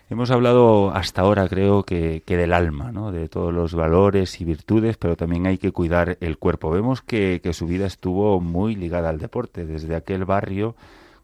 [0.10, 3.12] Hemos hablado hasta ahora, creo que, que, del alma, ¿no?
[3.12, 6.72] de todos los valores y virtudes, pero también hay que cuidar el cuerpo.
[6.72, 10.76] Vemos que, que su vida estuvo muy ligada al deporte, desde aquel barrio,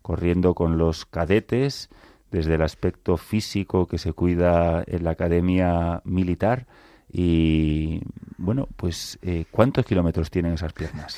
[0.03, 1.89] corriendo con los cadetes,
[2.31, 6.67] desde el aspecto físico que se cuida en la academia militar
[7.11, 8.01] y
[8.37, 11.17] bueno, pues eh, ¿cuántos kilómetros tienen esas piernas?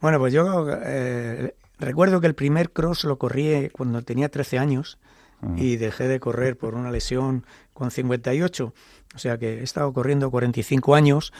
[0.00, 4.98] Bueno, pues yo eh, recuerdo que el primer cross lo corrí cuando tenía 13 años
[5.42, 5.56] uh-huh.
[5.58, 8.74] y dejé de correr por una lesión con 58,
[9.14, 11.32] o sea que he estado corriendo 45 años.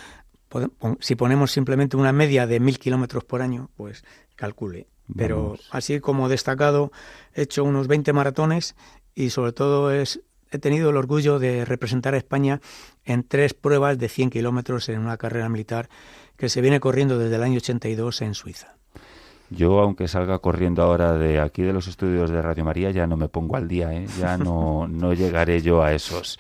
[1.01, 4.05] Si ponemos simplemente una media de mil kilómetros por año, pues
[4.37, 4.87] calcule.
[5.17, 5.69] Pero Vamos.
[5.71, 6.93] así como destacado,
[7.35, 8.77] he hecho unos 20 maratones
[9.15, 12.61] y sobre todo es, he tenido el orgullo de representar a España
[13.05, 15.89] en tres pruebas de 100 kilómetros en una carrera militar
[16.37, 18.77] que se viene corriendo desde el año 82 en Suiza.
[19.51, 23.19] Yo, aunque salga corriendo ahora de aquí de los estudios de Radio María, ya no
[23.19, 24.07] me pongo al día, ¿eh?
[24.19, 26.39] ya no, no llegaré yo a esos.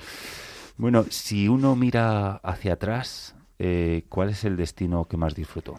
[0.78, 5.78] Bueno, si uno mira hacia atrás, eh, ¿cuál es el destino que más disfrutó?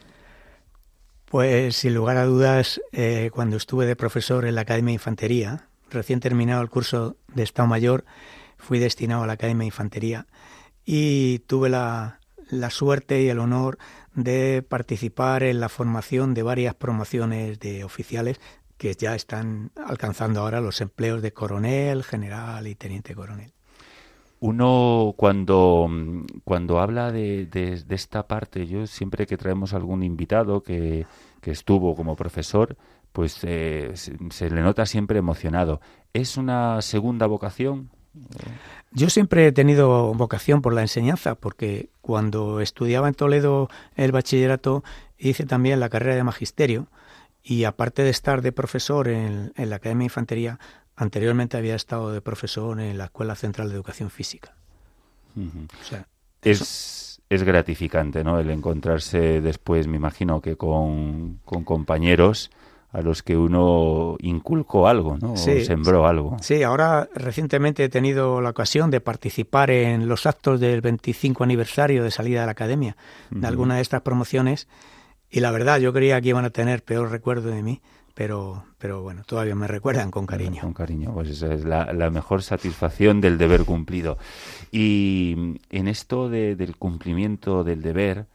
[1.34, 5.68] Pues sin lugar a dudas, eh, cuando estuve de profesor en la Academia de Infantería,
[5.90, 8.06] recién terminado el curso de Estado Mayor,
[8.60, 10.28] fui destinado a la Academia de Infantería
[10.86, 12.20] y tuve la,
[12.52, 13.80] la suerte y el honor
[14.14, 18.40] de participar en la formación de varias promociones de oficiales
[18.78, 23.54] que ya están alcanzando ahora los empleos de coronel, general y teniente coronel.
[24.44, 25.90] Uno cuando,
[26.44, 31.06] cuando habla de, de, esta parte, yo siempre que traemos algún invitado que,
[31.40, 32.76] que estuvo como profesor,
[33.14, 35.80] pues eh, se, se, le nota siempre emocionado.
[36.12, 37.90] ¿Es una segunda vocación?
[38.92, 44.84] Yo siempre he tenido vocación por la enseñanza, porque cuando estudiaba en Toledo el bachillerato
[45.18, 46.88] hice también la carrera de magisterio
[47.42, 50.60] y aparte de estar de profesor en, en la Academia de Infantería,
[50.96, 54.56] Anteriormente había estado de profesor en la Escuela Central de Educación Física.
[55.36, 55.68] Uh -huh.
[55.82, 56.08] o sea,
[56.44, 58.40] es, es, gratificante, ¿no?
[58.40, 62.52] El encontrarse después, me imagino que con, con compañeros
[62.94, 65.36] a los que uno inculcó algo, ¿no?
[65.36, 66.38] Sí, o sembró algo.
[66.42, 72.04] Sí, ahora recientemente he tenido la ocasión de participar en los actos del 25 aniversario
[72.04, 72.96] de salida de la academia,
[73.32, 73.48] de uh -huh.
[73.48, 74.68] alguna de estas promociones,
[75.32, 77.82] y la verdad yo creía que iban a tener peor recuerdo de mí,
[78.14, 80.62] pero, pero bueno, todavía me recuerdan con cariño.
[80.62, 84.18] Con cariño, pues esa es la, la mejor satisfacción del deber cumplido.
[84.72, 88.28] Y en esto de, del cumplimiento del deber,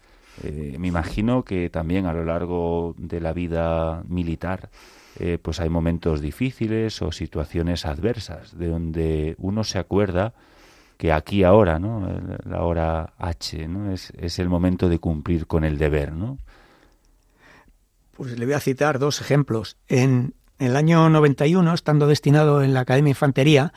[0.43, 4.71] eh, me imagino que también a lo largo de la vida militar,
[5.21, 10.33] eh, pues hay momentos difíciles o situaciones adversas, de donde uno se acuerda
[10.97, 12.09] que aquí ahora, ¿no?
[12.45, 13.93] La hora H, ¿no?
[13.93, 16.39] Es, es el momento de cumplir con el deber, ¿no?
[18.19, 19.77] Pues le voy a citar dos ejemplos.
[19.87, 23.73] En el año 91, estando destinado en la Academia de Infantería,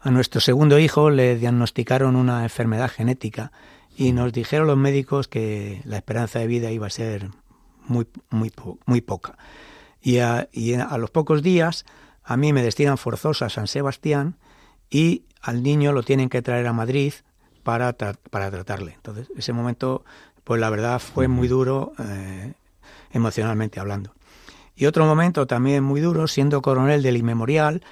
[0.00, 3.52] a nuestro segundo hijo le diagnosticaron una enfermedad genética
[3.96, 7.30] y nos dijeron los médicos que la esperanza de vida iba a ser
[7.86, 8.52] muy, muy,
[8.84, 9.38] muy poca.
[10.02, 11.84] Y a, y a los pocos días
[12.24, 14.38] a mí me destinan forzosa a San Sebastián
[14.90, 17.12] y al niño lo tienen que traer a Madrid
[17.62, 18.94] para, tra para tratarle.
[18.94, 20.04] Entonces, ese momento
[20.42, 22.54] pues la verdad fue muy duro eh,
[23.12, 24.12] emocionalmente hablando.
[24.76, 27.82] Y otro momento también muy duro, siendo coronel del inmemorial,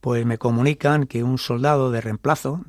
[0.00, 2.64] pues me comunican que un soldado de reemplazo,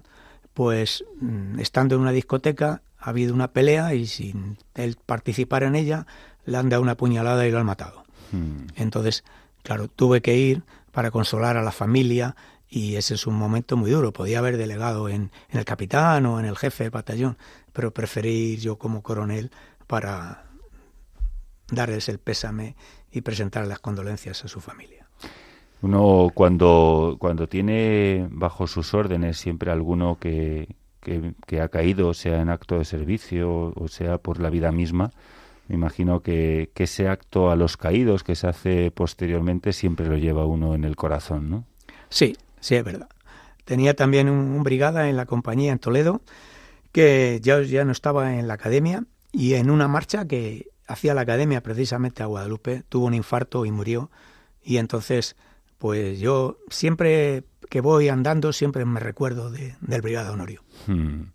[0.54, 5.76] pues mm, estando en una discoteca, ha habido una pelea y sin él participar en
[5.76, 6.08] ella,
[6.46, 8.06] le han dado una puñalada y lo han matado.
[8.32, 8.68] Hmm.
[8.76, 9.24] Entonces,
[9.64, 12.36] claro, tuve que ir para consolar a la familia
[12.70, 14.12] y ese es un momento muy duro.
[14.12, 17.38] Podía haber delegado en, el capitán o en el jefe del batallón,
[17.74, 19.52] pero preferí ir yo como coronel
[19.86, 20.47] para
[21.72, 22.76] darles el pésame
[23.12, 25.08] y presentar las condolencias a su familia.
[25.82, 32.50] Uno cuando, cuando tiene bajo sus órdenes siempre alguno que, que, ha caído, sea en
[32.50, 35.12] acto de servicio o sea por la vida misma,
[35.68, 40.18] me imagino que, que, ese acto a los caídos que se hace posteriormente siempre lo
[40.18, 41.66] lleva uno en el corazón, ¿no?
[42.10, 43.10] Sí, sí, es verdad.
[43.66, 46.22] Tenía también un, brigada en la compañía en Toledo
[46.94, 49.04] que ya, ya no estaba en la academia
[49.34, 53.72] y en una marcha que hacía la academia precisamente a Guadalupe tuvo un infarto y
[53.72, 54.10] murió
[54.64, 55.36] y entonces
[55.78, 60.62] pues yo siempre que voy andando siempre me recuerdo del Brigada Honorio.
[60.88, 61.32] Hmm.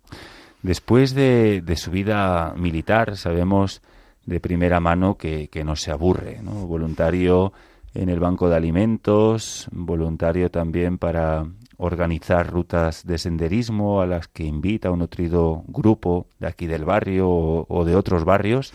[0.61, 3.81] Después de, de, su vida militar sabemos
[4.25, 6.51] de primera mano que, que no se aburre, ¿no?
[6.67, 7.53] voluntario
[7.93, 11.45] en el banco de alimentos, voluntario también para
[11.77, 17.29] organizar rutas de senderismo a las que invita un nutrido grupo de aquí del barrio
[17.29, 18.73] o, de otros barrios,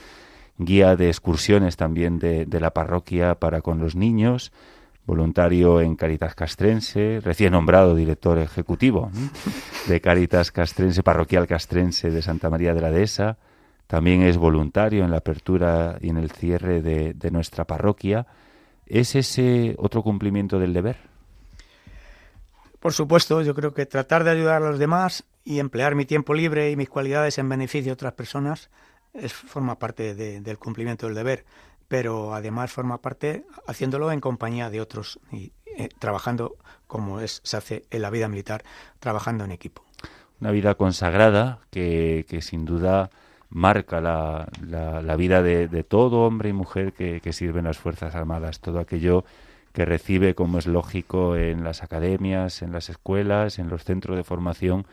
[0.58, 4.52] guía de excursiones también de, de, la parroquia para con los niños,
[5.06, 9.10] voluntario en Caritas Castrense, recién nombrado director ejecutivo
[9.88, 13.38] de Caritas Castrense, parroquial castrense de Santa María de la Dehesa,
[13.88, 18.26] también es voluntario en la apertura y en el cierre de, nuestra parroquia.
[18.84, 20.98] ¿Es ese otro cumplimiento del deber?
[22.80, 26.34] Por supuesto, yo creo que tratar de ayudar a los demás y emplear mi tiempo
[26.34, 28.68] libre y mis cualidades en beneficio de otras personas
[29.14, 31.44] es, forma parte del cumplimiento del deber,
[31.88, 36.56] pero además forma parte haciéndolo en compañía de otros y eh, trabajando
[36.86, 38.62] como es, se hace en la vida militar,
[38.98, 39.84] trabajando en equipo.
[40.40, 43.10] Una vida consagrada que, que sin duda
[43.50, 47.78] marca la, la, vida de, de, todo hombre y mujer que, que sirve en las
[47.78, 49.24] Fuerzas Armadas, todo aquello
[49.72, 54.24] que recibe, como es lógico, en las academias, en las escuelas, en los centros de
[54.24, 54.86] formación,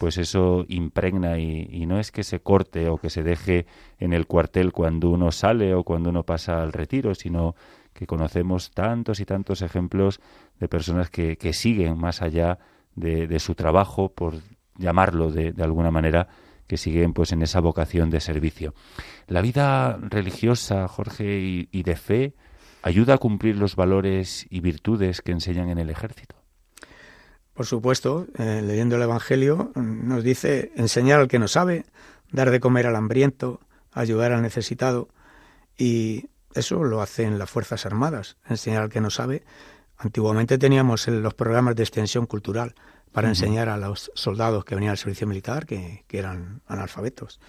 [0.00, 3.66] pues eso impregna y, no es que se corte o que se deje
[3.98, 7.54] en el cuartel cuando uno sale o cuando uno pasa al retiro, sino
[7.92, 10.22] que conocemos tantos y tantos ejemplos
[10.58, 12.58] de personas que, siguen más allá
[12.94, 14.36] de, de, su trabajo, por
[14.78, 16.28] llamarlo de, de alguna manera,
[16.66, 18.72] que siguen pues en esa vocación de servicio.
[19.26, 22.34] La vida religiosa, Jorge, y, de fe
[22.80, 26.39] ayuda a cumplir los valores y virtudes que enseñan en el ejército.
[27.60, 31.84] Por supuesto, eh, leyendo el Evangelio nos dice enseñar al que no sabe,
[32.32, 33.60] dar de comer al hambriento,
[33.92, 35.10] ayudar al necesitado
[35.76, 39.44] y eso lo hacen las Fuerzas Armadas, enseñar al que no sabe.
[39.98, 42.74] Antiguamente teníamos los programas de extensión cultural,
[43.12, 47.40] para enseñar a los soldados que venían al servicio militar, que, eran analfabetos.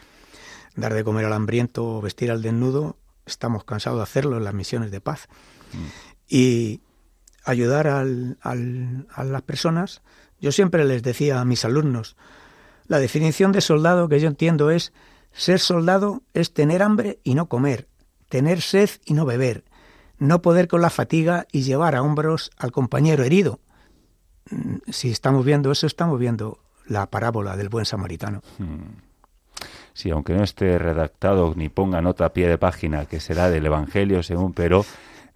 [0.76, 4.54] Dar de comer al hambriento o vestir al desnudo, estamos cansados de hacerlo en las
[4.54, 5.30] misiones de paz.
[5.72, 5.86] Mm.
[6.28, 6.82] Y
[7.44, 10.02] ayudar al, a las personas,
[10.40, 12.16] yo siempre les decía a mis alumnos,
[12.88, 14.94] la definición de soldado que yo entiendo es
[15.32, 17.88] ser soldado es tener hambre y no comer,
[18.30, 19.64] tener sed y no beber,
[20.18, 23.60] no poder con la fatiga y llevar a hombros al compañero herido,
[24.52, 28.42] Mm, si estamos viendo eso, estamos viendo la parábola del buen samaritano.
[28.58, 29.00] Hmm.
[29.94, 33.66] Sí, aunque no esté redactado ni ponga nota a pie de página que será del
[33.66, 34.86] Evangelio según, pero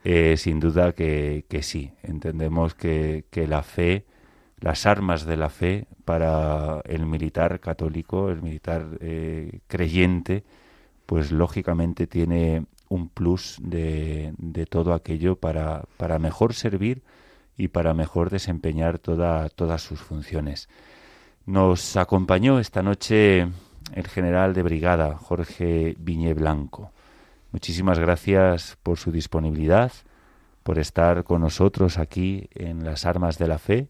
[0.08, 4.06] eh, sin duda que, que sí, entendemos que, que, la fe,
[4.60, 10.44] las armas de la fe para el militar católico, el militar eh, creyente,
[11.08, 17.02] pues lógicamente tiene un plus de, de todo aquello para, para mejor servir
[17.58, 20.70] y para mejor desempeñar toda, todas sus funciones.
[21.48, 23.48] Nos acompañó esta noche
[23.94, 26.92] el general de brigada, Jorge Viñe Blanco.
[27.56, 29.90] Muchísimas gracias por su disponibilidad,
[30.64, 33.88] por estar con nosotros aquí en las armas de la fe,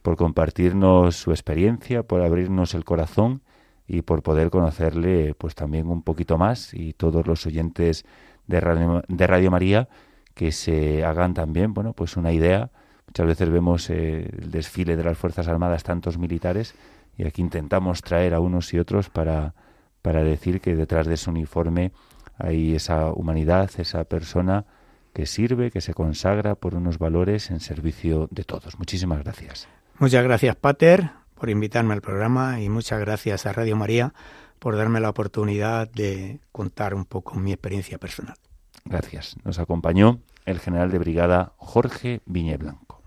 [0.00, 3.42] por compartirnos su experiencia, por abrirnos el corazón
[3.86, 8.06] y por poder conocerle pues también un poquito más y todos los oyentes
[8.46, 9.86] de Radio, de Radio María
[10.32, 12.70] que se hagan también, bueno, pues una idea.
[13.06, 16.74] Muchas veces vemos eh, el desfile de las Fuerzas Armadas, tantos militares,
[17.18, 19.54] y aquí intentamos traer a unos y otros para,
[20.00, 21.92] para decir que detrás de ese uniforme
[22.38, 24.64] hay esa humanidad, esa persona
[25.12, 28.78] que sirve, que se consagra por unos valores en servicio de todos.
[28.78, 29.68] Muchísimas gracias.
[29.98, 34.12] Muchas gracias, Pater, por invitarme al programa y muchas gracias a Radio María
[34.58, 38.36] por darme la oportunidad de contar un poco mi experiencia personal.
[38.84, 39.36] Gracias.
[39.44, 43.03] Nos acompañó el general de brigada Jorge Viñeblanco.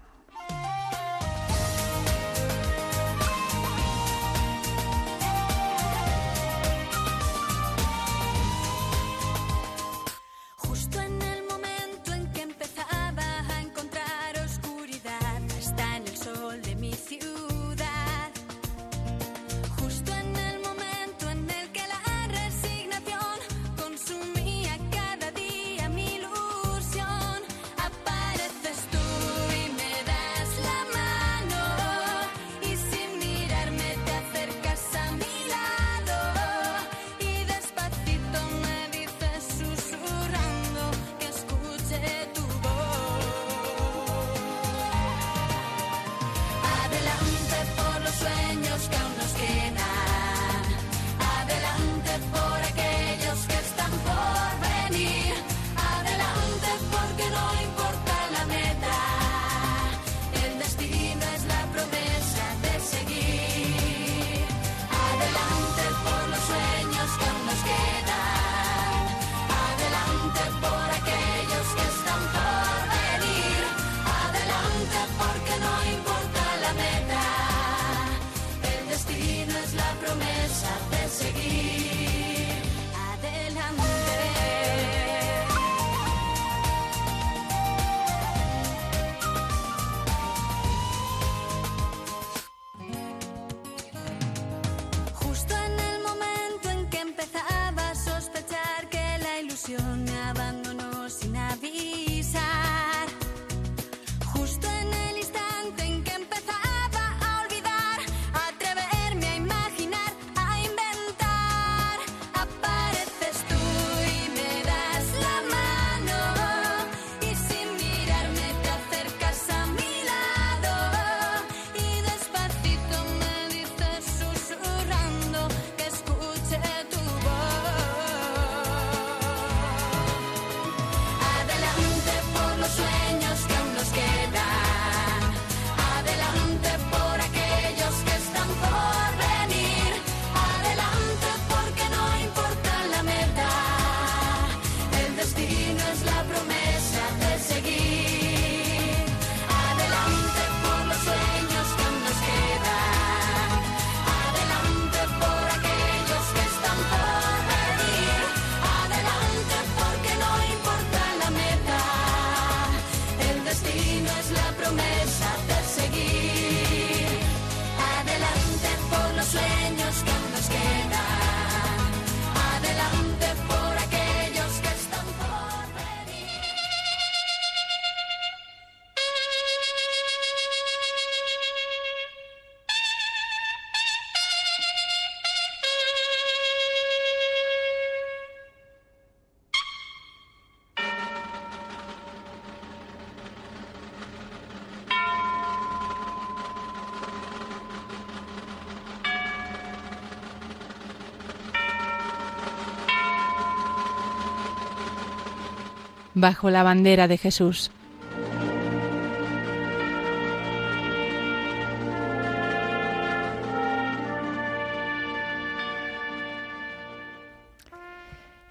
[206.20, 207.70] Bajo la bandera de Jesús.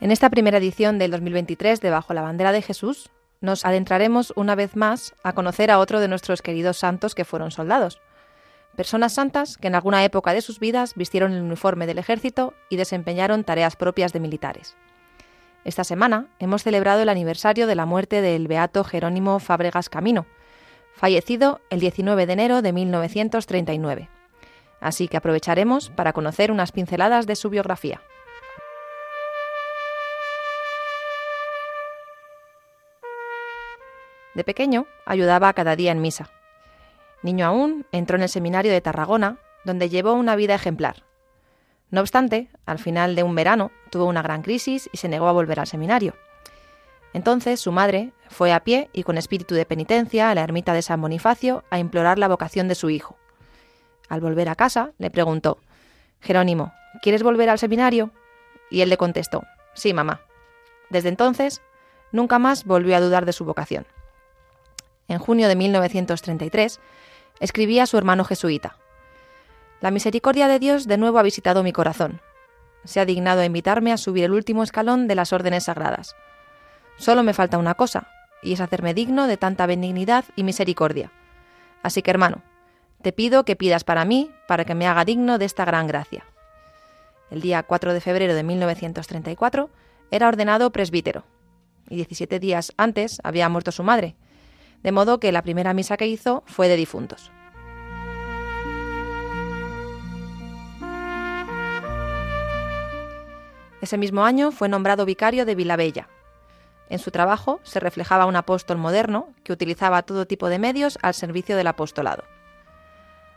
[0.00, 3.10] En esta primera edición del 2023 de Bajo la bandera de Jesús,
[3.40, 7.50] nos adentraremos una vez más a conocer a otro de nuestros queridos santos que fueron
[7.50, 8.00] soldados.
[8.76, 12.76] Personas santas que en alguna época de sus vidas vistieron el uniforme del ejército y
[12.76, 14.76] desempeñaron tareas propias de militares.
[15.66, 20.24] Esta semana hemos celebrado el aniversario de la muerte del beato Jerónimo Fábregas Camino,
[20.94, 24.08] fallecido el 19 de enero de 1939.
[24.80, 28.00] Así que aprovecharemos para conocer unas pinceladas de su biografía.
[34.36, 36.30] De pequeño ayudaba cada día en misa.
[37.24, 41.05] Niño aún, entró en el seminario de Tarragona, donde llevó una vida ejemplar,
[41.90, 45.32] no obstante, al final de un verano tuvo una gran crisis y se negó a
[45.32, 46.14] volver al seminario.
[47.12, 50.82] Entonces su madre fue a pie y con espíritu de penitencia a la ermita de
[50.82, 53.16] San Bonifacio a implorar la vocación de su hijo.
[54.08, 55.58] Al volver a casa le preguntó,
[56.20, 56.72] Jerónimo,
[57.02, 58.10] ¿quieres volver al seminario?
[58.70, 60.20] Y él le contestó, sí, mamá.
[60.90, 61.62] Desde entonces,
[62.12, 63.86] nunca más volvió a dudar de su vocación.
[65.08, 66.80] En junio de 1933,
[67.40, 68.76] escribía a su hermano jesuita,
[69.80, 72.20] la misericordia de Dios de nuevo ha visitado mi corazón.
[72.84, 76.14] se ha dignado a invitarme a subir el último escalón de las órdenes sagradas.
[76.98, 78.08] Solo me falta una cosa,
[78.42, 81.10] y es hacerme digno de tanta benignidad y misericordia.
[81.82, 82.42] Así que, hermano,
[83.02, 86.24] te pido que pidas para mí, para que me haga digno de esta gran gracia.
[87.30, 89.68] El día 4 de febrero de 1934
[90.12, 91.24] era ordenado presbítero,
[91.88, 94.14] y 17 días antes había muerto su madre,
[94.82, 97.32] de modo que la primera misa que hizo fue de difuntos.
[103.86, 106.08] Ese mismo año fue nombrado vicario de Vilabella.
[106.90, 111.14] En su trabajo se reflejaba un apóstol moderno que utilizaba todo tipo de medios al
[111.14, 112.24] servicio del apostolado.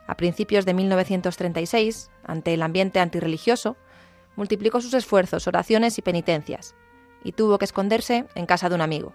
[0.08, 3.78] A principios de 1936, ante el ambiente antirreligioso,
[4.36, 6.74] multiplicó sus esfuerzos, oraciones y penitencias,
[7.24, 9.14] y tuvo que esconderse en casa de un amigo.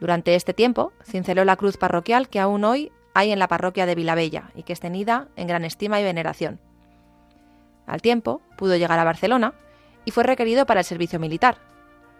[0.00, 3.94] Durante este tiempo, cinceló la cruz parroquial que aún hoy hay en la parroquia de
[3.94, 6.58] Vilabella y que es tenida en gran estima y veneración.
[7.86, 9.54] Al tiempo, pudo llegar a Barcelona
[10.04, 11.58] y fue requerido para el servicio militar,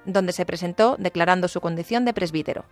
[0.04, 2.64] donde se presentó declarando su condición de presbítero.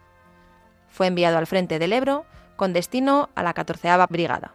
[0.89, 4.53] Fue enviado al frente del Ebro con destino a la 14 Brigada.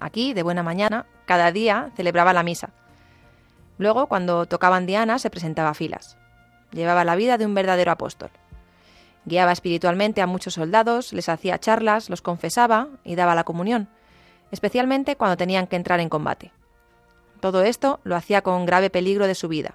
[0.00, 2.70] Aquí, de buena mañana, cada día celebraba la misa.
[3.78, 6.16] Luego, cuando tocaban Diana, se presentaba a filas.
[6.72, 8.30] Llevaba la vida de un verdadero apóstol.
[9.24, 13.88] Guiaba espiritualmente a muchos soldados, les hacía charlas, los confesaba y daba la comunión,
[14.50, 16.52] especialmente cuando tenían que entrar en combate.
[17.44, 19.74] Todo esto lo hacía con grave peligro de su vida.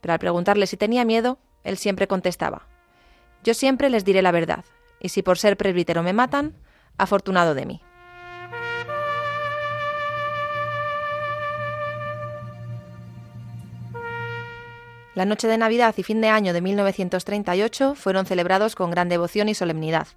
[0.00, 2.66] Pero al preguntarle si tenía miedo, él siempre contestaba,
[3.44, 4.64] Yo siempre les diré la verdad,
[4.98, 6.56] y si por ser presbítero me matan,
[6.98, 7.80] afortunado de mí.
[15.14, 19.48] La noche de Navidad y fin de año de 1938 fueron celebrados con gran devoción
[19.48, 20.08] y solemnidad.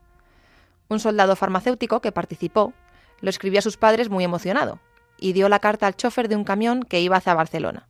[0.89, 2.73] Un soldado farmacéutico que participó
[3.21, 4.79] lo escribió a sus padres muy emocionado
[5.17, 7.87] y dio la carta al chofer de un camión que iba hacia Barcelona.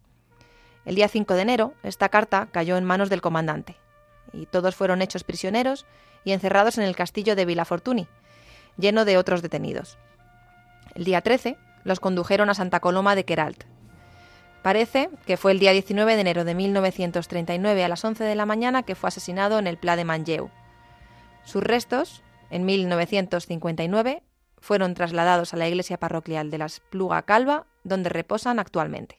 [0.85, 3.75] El día 5 de enero, esta carta cayó en manos del comandante
[4.33, 5.85] y todos fueron hechos prisioneros
[6.23, 8.07] y encerrados en el castillo de Vilafortuni,
[8.77, 9.97] lleno de otros detenidos.
[10.95, 13.63] El día 13 los condujeron a Santa Coloma de Queralt,
[14.67, 18.45] Parece que fue el día 19 de enero de 1939 a las 11 de la
[18.45, 20.49] mañana que fue asesinado en el Pla de Manlleu.
[21.45, 24.23] Sus restos, en 1959,
[24.67, 29.17] fueron trasladados a la iglesia parroquial de las Pluga Calva, donde reposan actualmente.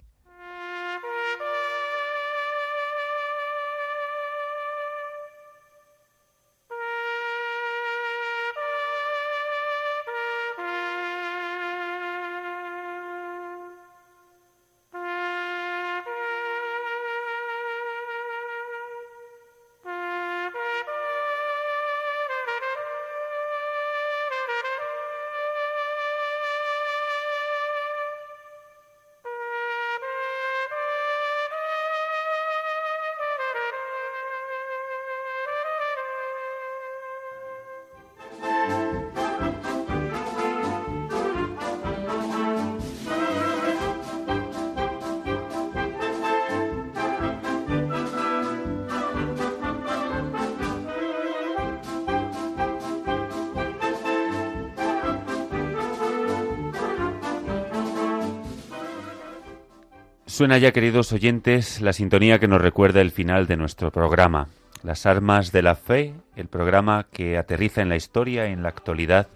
[60.39, 64.47] Suena ya, queridos oyentes, la sintonía que nos recuerda el final de nuestro programa,
[64.85, 69.27] Las Armas de la Fe, el programa que aterriza en la historia en la actualidad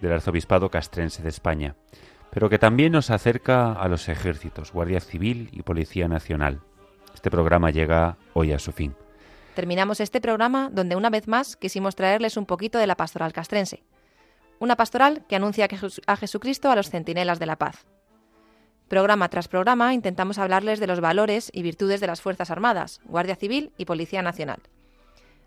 [0.00, 1.74] del Arzobispado Castrense de España,
[2.30, 6.62] pero que también nos acerca a los ejércitos, Guardia Civil y Policía Nacional.
[7.14, 8.94] Este programa llega hoy a su fin.
[9.54, 13.82] Terminamos este programa donde una vez más quisimos traerles un poquito de la pastoral castrense.
[14.60, 15.68] Una pastoral que anuncia
[16.06, 17.86] a Jesucristo a los centinelas de la paz,
[18.88, 23.36] Programa tras programa intentamos hablarles de los valores y virtudes de las Fuerzas Armadas, Guardia
[23.36, 24.60] Civil y Policía Nacional.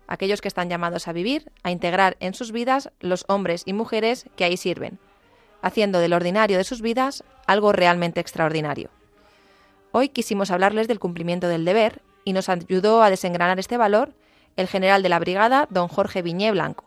[0.06, 4.26] Aquellos que están llamados a vivir, a integrar en sus vidas los hombres y mujeres
[4.36, 5.00] que ahí sirven,
[5.60, 8.90] haciendo del ordinario de sus vidas algo realmente extraordinario.
[9.90, 14.14] Hoy quisimos hablarles del cumplimiento del deber y nos ayudó a desengranar este valor
[14.56, 16.84] el general de la brigada, don Jorge Viñé Blanco.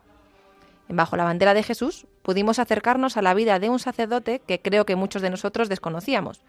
[0.88, 4.59] En Bajo la bandera de Jesús pudimos acercarnos a la vida de un sacerdote que
[4.59, 6.41] creo que muchos de nosotros desconocíamos,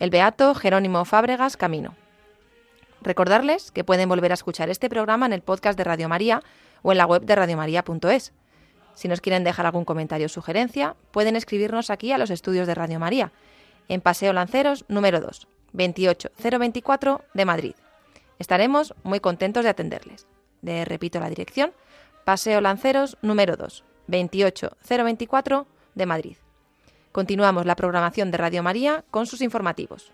[0.00, 1.94] el beato Jerónimo Fábregas Camino.
[3.00, 6.42] Recordarles que pueden volver a escuchar este programa en el podcast de Radio María
[6.82, 8.32] o en la web de radiomaria.es.
[8.96, 12.74] Si nos quieren dejar algún comentario o sugerencia, pueden escribirnos aquí a los estudios de
[12.74, 13.30] Radio María,
[13.88, 17.74] en Paseo Lanceros número 2, 28024 de Madrid.
[18.40, 20.26] Estaremos muy contentos de atenderles.
[20.60, 21.72] Les repito la dirección,
[22.24, 26.36] Paseo Lanceros número 2, 28024 de Madrid.
[27.12, 30.12] Continuamos la programación de Radio María con sus informativos.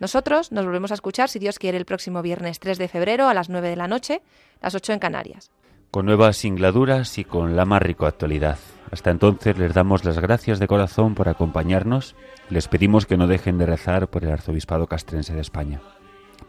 [0.00, 3.34] Nosotros nos volvemos a escuchar, si Dios quiere, el próximo viernes 3 de febrero a
[3.34, 4.22] las 9 de la noche,
[4.60, 5.50] las 8 en Canarias.
[5.90, 8.58] Con nuevas singladuras y con la más rica actualidad.
[8.90, 12.14] Hasta entonces les damos las gracias de corazón por acompañarnos
[12.50, 15.80] les pedimos que no dejen de rezar por el arzobispado castrense de España,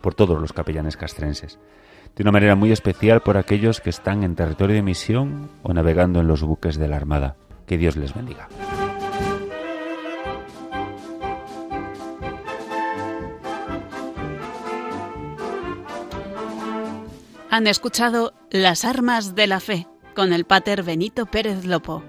[0.02, 1.60] por todos los capellanes castrenses,
[2.20, 6.20] de una manera muy especial por aquellos que están en territorio de misión o navegando
[6.20, 7.38] en los buques de la Armada.
[7.66, 8.50] Que Dios les bendiga.
[17.50, 22.04] Han escuchado Las Armas de la Fe con el Pater Benito Pérez Lopo.